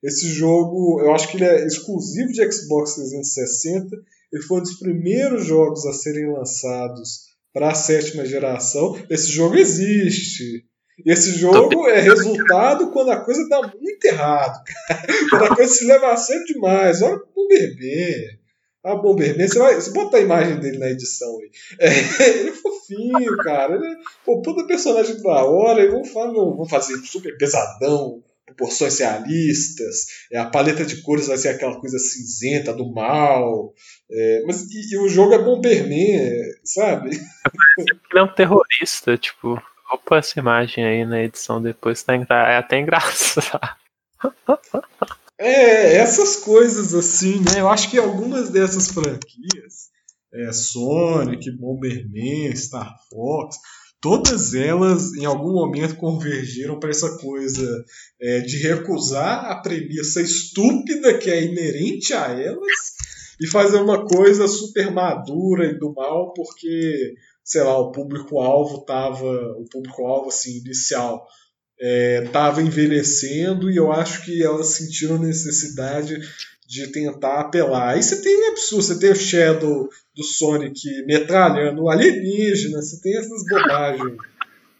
[0.08, 3.94] Esse jogo, eu acho que ele é exclusivo de Xbox 360.
[4.32, 8.98] Ele foi um dos primeiros jogos a serem lançados para a sétima geração.
[9.10, 10.64] Esse jogo existe.
[11.06, 14.64] Esse jogo é resultado quando a coisa dá muito errado.
[15.30, 17.02] quando a coisa se leva a sério demais.
[17.02, 18.40] Olha o Bomberman.
[18.86, 21.52] Ah, Bomberman, você, vai, você bota a imagem dele na edição aí.
[21.82, 23.76] É, ele é fofinho, cara.
[23.76, 25.84] Ele é, pô, puta personagem da hora.
[25.84, 28.24] E vamos, falar, não, vamos fazer super pesadão,
[28.58, 33.74] proporções realistas, é, a paleta de cores vai ser aquela coisa cinzenta do mal.
[34.12, 37.12] É, mas e, e, o jogo é Bomberman, sabe?
[37.78, 39.62] Ele é um terrorista, tipo.
[39.90, 43.78] Vou pôr essa imagem aí na edição depois, tá, é até engraçado.
[45.40, 47.60] É, essas coisas assim, né?
[47.62, 49.92] Eu acho que algumas dessas franquias,
[50.34, 53.58] é, Sonic, Bomberman, Star Fox,
[54.02, 57.86] todas elas em algum momento convergiram para essa coisa
[58.22, 62.98] é, de recusar a premissa estúpida que é inerente a elas
[63.40, 68.86] e fazer uma coisa super madura e do mal porque sei lá o público alvo
[68.86, 69.26] tava
[69.58, 71.26] o público alvo assim inicial
[71.80, 76.20] estava é, envelhecendo e eu acho que elas sentiram necessidade
[76.68, 77.94] de tentar apelar.
[77.94, 83.16] Aí você tem absurdo, você tem o Shadow do Sonic metralhando o alienígena, você tem
[83.16, 84.18] essas bobagens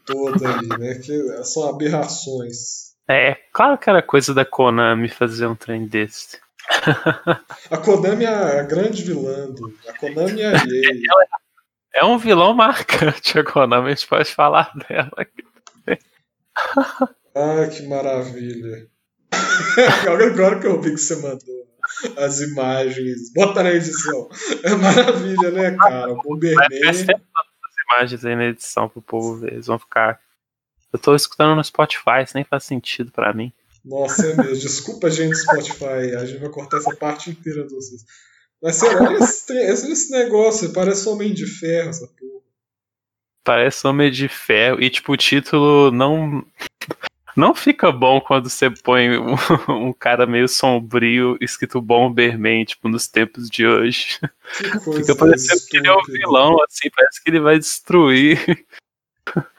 [0.06, 0.96] todas ali, né?
[0.96, 2.88] Que são aberrações.
[3.08, 6.40] É, claro que era coisa da Konami fazer um trem desse.
[7.70, 9.74] a Konami é a grande vilã do.
[9.88, 10.64] A Konami é a
[11.94, 15.44] É um vilão marcante, a Konami, a gente pode falar dela aqui.
[17.36, 18.88] ah, que maravilha.
[20.08, 21.67] Agora que eu vi que você mandou
[22.18, 23.32] as imagens.
[23.34, 24.30] Bota na edição.
[24.64, 26.14] É maravilha, né, cara?
[26.16, 26.68] Bomberman.
[26.88, 27.06] As
[27.90, 29.54] imagens aí na edição pro povo ver.
[29.54, 30.20] Eles vão ficar.
[30.92, 33.52] Eu tô escutando no Spotify, isso nem faz sentido pra mim.
[33.84, 34.58] Nossa, é mesmo.
[34.58, 36.16] Desculpa, gente, Spotify.
[36.18, 38.04] A gente vai cortar essa parte inteira de vocês.
[38.62, 40.74] Mas será esse, esse negócio?
[40.74, 42.42] Parece Homem de Ferro, essa porra.
[43.44, 44.82] Parece Homem de Ferro.
[44.82, 46.46] E, tipo, o título não.
[47.38, 49.36] Não fica bom quando você põe um,
[49.70, 54.20] um cara meio sombrio escrito Bomberman, tipo, nos tempos de hoje.
[54.98, 58.66] Fica parecendo que ele é um vilão, assim, parece que ele vai destruir.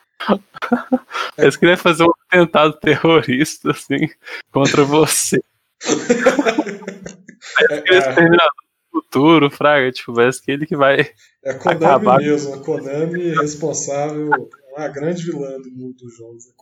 [1.37, 4.11] Parece que ele vai fazer um atentado terrorista, assim,
[4.51, 5.41] contra você.
[5.81, 8.51] parece que ele é exterminador
[8.93, 11.13] do futuro, Fraga, tipo, parece que ele que vai.
[11.45, 12.19] É a Konami acabar.
[12.19, 16.53] mesmo, a Konami responsável, uma grande vilã do mundo dos jogos.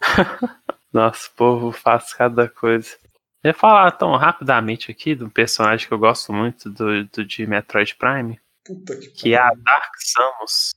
[0.92, 2.96] Nossa, o povo faz cada coisa.
[3.42, 7.46] Eu ia falar tão rapidamente aqui do personagem que eu gosto muito do, do de
[7.46, 8.40] Metroid Prime.
[8.64, 10.74] Que, que é a Dark Samus.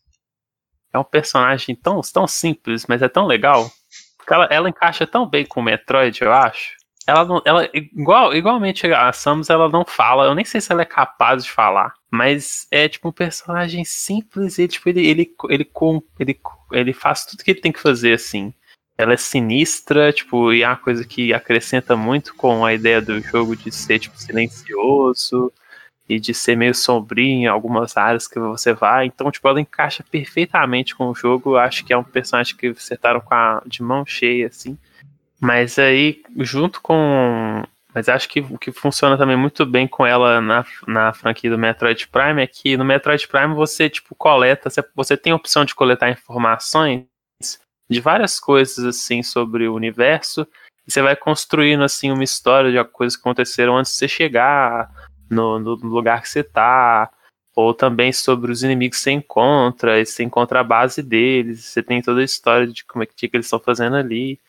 [0.94, 3.72] É um personagem tão, tão simples, mas é tão legal.
[4.30, 6.76] Ela, ela encaixa tão bem com o Metroid, eu acho.
[7.08, 7.42] Ela não.
[7.44, 10.26] Ela, igual, igualmente a Samus, ela não fala.
[10.26, 11.94] Eu nem sei se ela é capaz de falar.
[12.12, 16.40] Mas é tipo um personagem simples e tipo, ele, ele, ele, ele, ele,
[16.72, 18.54] ele faz tudo que ele tem que fazer, assim
[19.00, 23.22] ela é sinistra, tipo, e é uma coisa que acrescenta muito com a ideia do
[23.22, 25.54] jogo de ser, tipo, silencioso
[26.10, 29.06] e de ser meio sombrio em algumas áreas que você vai.
[29.06, 31.52] Então, tipo, ela encaixa perfeitamente com o jogo.
[31.52, 34.78] Eu acho que é um personagem que acertaram com a, de mão cheia, assim.
[35.40, 37.64] Mas aí, junto com.
[37.96, 41.58] Mas acho que o que funciona também muito bem com ela na, na franquia do
[41.58, 45.64] Metroid Prime é que no Metroid Prime você, tipo, coleta, você, você tem a opção
[45.64, 47.09] de coletar informações
[47.90, 50.48] de várias coisas assim sobre o universo
[50.88, 54.92] e você vai construindo assim uma história de coisas que aconteceram antes de você chegar
[55.30, 57.12] no, no lugar que você tá
[57.56, 61.82] ou também sobre os inimigos que você encontra e você encontra a base deles você
[61.82, 64.40] tem toda a história de como é que, que eles estão fazendo ali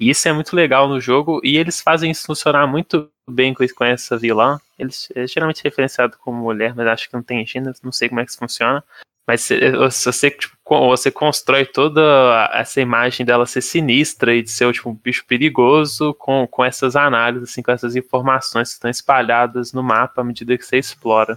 [0.00, 3.66] e isso é muito legal no jogo e eles fazem isso funcionar muito bem com,
[3.68, 7.74] com essa vilã eles é geralmente referenciado como mulher mas acho que não tem gênero
[7.82, 8.82] não sei como é que isso funciona
[9.26, 14.90] mas você, tipo, você constrói toda essa imagem dela ser sinistra e de ser tipo,
[14.90, 19.82] um bicho perigoso com, com essas análises, assim, com essas informações que estão espalhadas no
[19.82, 21.36] mapa à medida que você explora.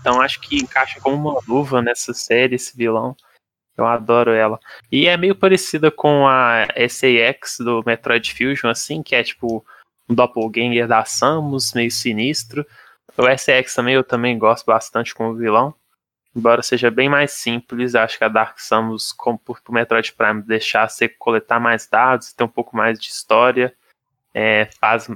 [0.00, 3.16] Então acho que encaixa como uma luva nessa série, esse vilão.
[3.76, 4.58] Eu adoro ela.
[4.90, 9.64] E é meio parecida com a SAX do Metroid Fusion, assim, que é tipo
[10.08, 12.66] um doppelganger da Samus, meio sinistro.
[13.16, 15.74] O SAX também eu também gosto bastante como vilão.
[16.34, 20.42] Embora seja bem mais simples, acho que a Dark Samus, como por, por Metroid Prime,
[20.42, 23.74] deixar você coletar mais dados, ter um pouco mais de história,
[24.34, 25.08] é, faz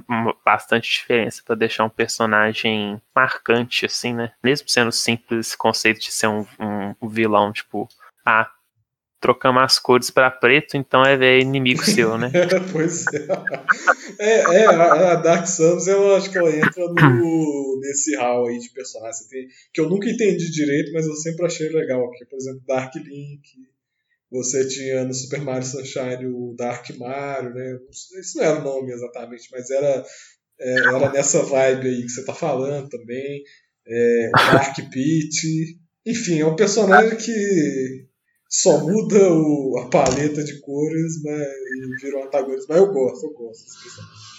[0.45, 4.31] bastante diferença para deixar um personagem marcante, assim, né?
[4.43, 7.89] Mesmo sendo simples esse conceito de ser um, um, um vilão, tipo,
[8.23, 8.49] ah,
[9.19, 12.31] trocamos as cores para preto, então é inimigo seu, né?
[12.71, 13.27] pois é.
[14.19, 18.59] É, é a, a, Dark Samus, eu acho que ela entra no, nesse hall aí
[18.59, 19.27] de personagens
[19.73, 22.05] que eu nunca entendi direito, mas eu sempre achei legal.
[22.05, 23.41] Aqui, por exemplo, Dark Link,
[24.31, 27.79] você tinha no Super Mario Sunshine o Dark Mario, né?
[27.89, 30.05] Isso não era o nome exatamente, mas era,
[30.59, 33.43] é, era nessa vibe aí que você tá falando também.
[33.87, 35.79] É, Dark Pit.
[36.05, 38.06] Enfim, é um personagem que
[38.49, 42.29] só muda o, a paleta de cores mas, e vira um.
[42.31, 44.37] Mas eu gosto, eu gosto desse personagem.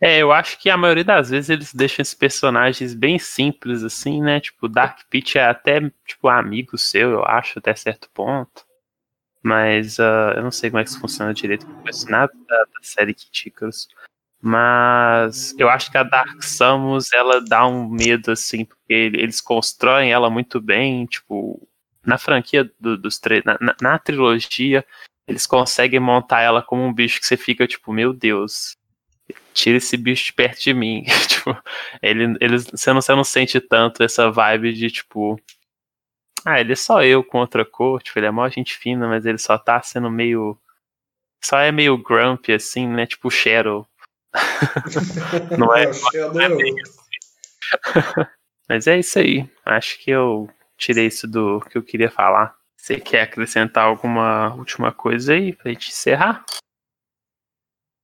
[0.00, 4.22] É, eu acho que a maioria das vezes eles deixam esses personagens bem simples, assim,
[4.22, 4.40] né?
[4.40, 8.64] Tipo, Dark Pit é até, tipo, amigo seu, eu acho, até certo ponto.
[9.42, 12.56] Mas uh, eu não sei como é que isso funciona direito, não conheço nada da,
[12.58, 13.88] da série Kid Icarus.
[14.40, 20.12] Mas eu acho que a Dark Samus, ela dá um medo, assim, porque eles constroem
[20.12, 21.68] ela muito bem, tipo,
[22.04, 24.84] na franquia do, dos três, na, na, na, trilogia,
[25.26, 28.76] eles conseguem montar ela como um bicho que você fica tipo, meu Deus,
[29.52, 31.04] tira esse bicho de perto de mim.
[31.28, 31.56] tipo,
[32.02, 35.40] ele, eles, você, não, você não sente tanto essa vibe de tipo,
[36.44, 39.26] ah, ele é só eu com outra cor, tipo, ele é mó gente fina, mas
[39.26, 40.58] ele só tá sendo meio.
[41.44, 43.06] Só é meio grumpy, assim, né?
[43.06, 43.86] Tipo o Cheryl.
[45.58, 45.86] não é?
[46.32, 46.74] não é assim.
[48.68, 49.48] mas é isso aí.
[49.64, 52.56] Acho que eu tirei isso do que eu queria falar.
[52.76, 56.44] Você quer acrescentar alguma última coisa aí pra gente encerrar?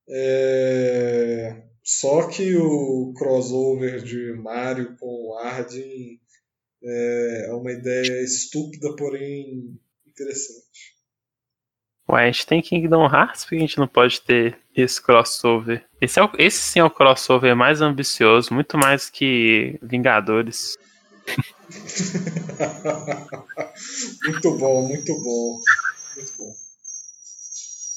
[0.07, 1.63] É...
[1.83, 6.19] Só que o crossover de Mario com o Arden
[6.83, 10.95] é uma ideia estúpida, porém interessante.
[12.09, 15.83] Ué, a gente tem que ignorar porque a gente não pode ter esse crossover.
[15.99, 20.77] Esse, é o, esse sim é o crossover mais ambicioso, muito mais que Vingadores.
[24.25, 25.61] muito bom, muito bom.
[26.15, 26.53] Muito bom.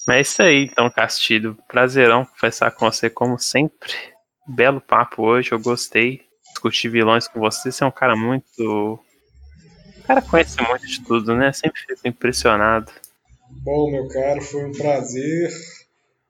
[0.07, 1.59] Mas é isso aí, então, Castilho.
[1.69, 3.93] Prazerão conversar com você, como sempre.
[4.47, 6.23] Belo papo hoje, eu gostei.
[6.49, 7.71] discutir vilões com você.
[7.71, 8.99] Você é um cara muito.
[9.99, 11.53] O cara conhece muito de tudo, né?
[11.53, 12.91] Sempre fico impressionado.
[13.51, 15.51] Bom, meu caro, foi um prazer.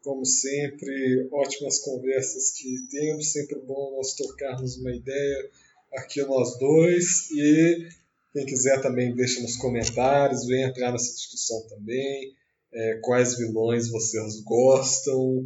[0.03, 3.33] Como sempre, ótimas conversas que temos.
[3.33, 5.51] Sempre bom nós tocarmos uma ideia
[5.95, 7.31] aqui nós dois.
[7.31, 7.89] E
[8.33, 12.35] quem quiser também deixa nos comentários, vem entrar nessa discussão também.
[12.73, 15.43] É, quais vilões vocês gostam,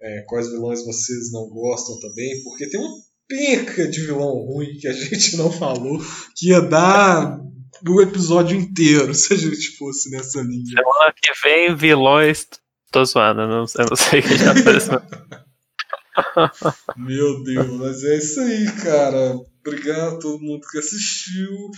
[0.00, 2.96] é, quais vilões vocês não gostam também, porque tem uma
[3.28, 6.00] penca de vilão ruim que a gente não falou,
[6.36, 7.40] que ia dar
[7.88, 10.64] o episódio inteiro se a gente fosse nessa linha.
[10.76, 12.46] Semana que vem, vilões.
[12.90, 15.00] Tô zoando, eu não, eu não sei o que já apareceu.
[16.96, 19.34] Meu Deus, mas é isso aí, cara.
[19.64, 21.70] Obrigado a todo mundo que assistiu.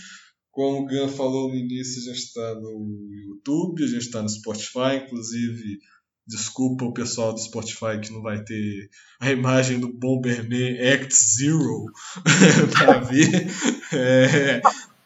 [0.51, 4.29] Como o Gan falou no início, a gente está no YouTube, a gente está no
[4.29, 5.79] Spotify, inclusive.
[6.27, 8.89] Desculpa o pessoal do Spotify que não vai ter
[9.21, 11.85] a imagem do Bomberman Act Zero
[12.73, 13.47] para ver.
[13.93, 14.63] É,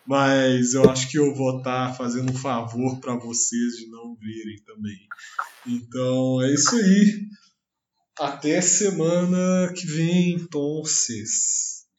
[0.06, 4.14] mas eu acho que eu vou estar tá fazendo um favor para vocês de não
[4.14, 5.08] verem também.
[5.66, 7.26] Então é isso aí.
[8.20, 10.82] Até semana que vem, então.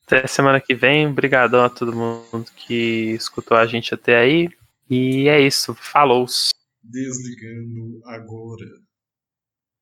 [0.10, 1.06] Até semana que vem.
[1.06, 4.50] Obrigadão a todo mundo que escutou a gente até aí.
[4.90, 5.76] E é isso.
[5.76, 6.26] Falou.
[6.84, 8.66] Desligando agora.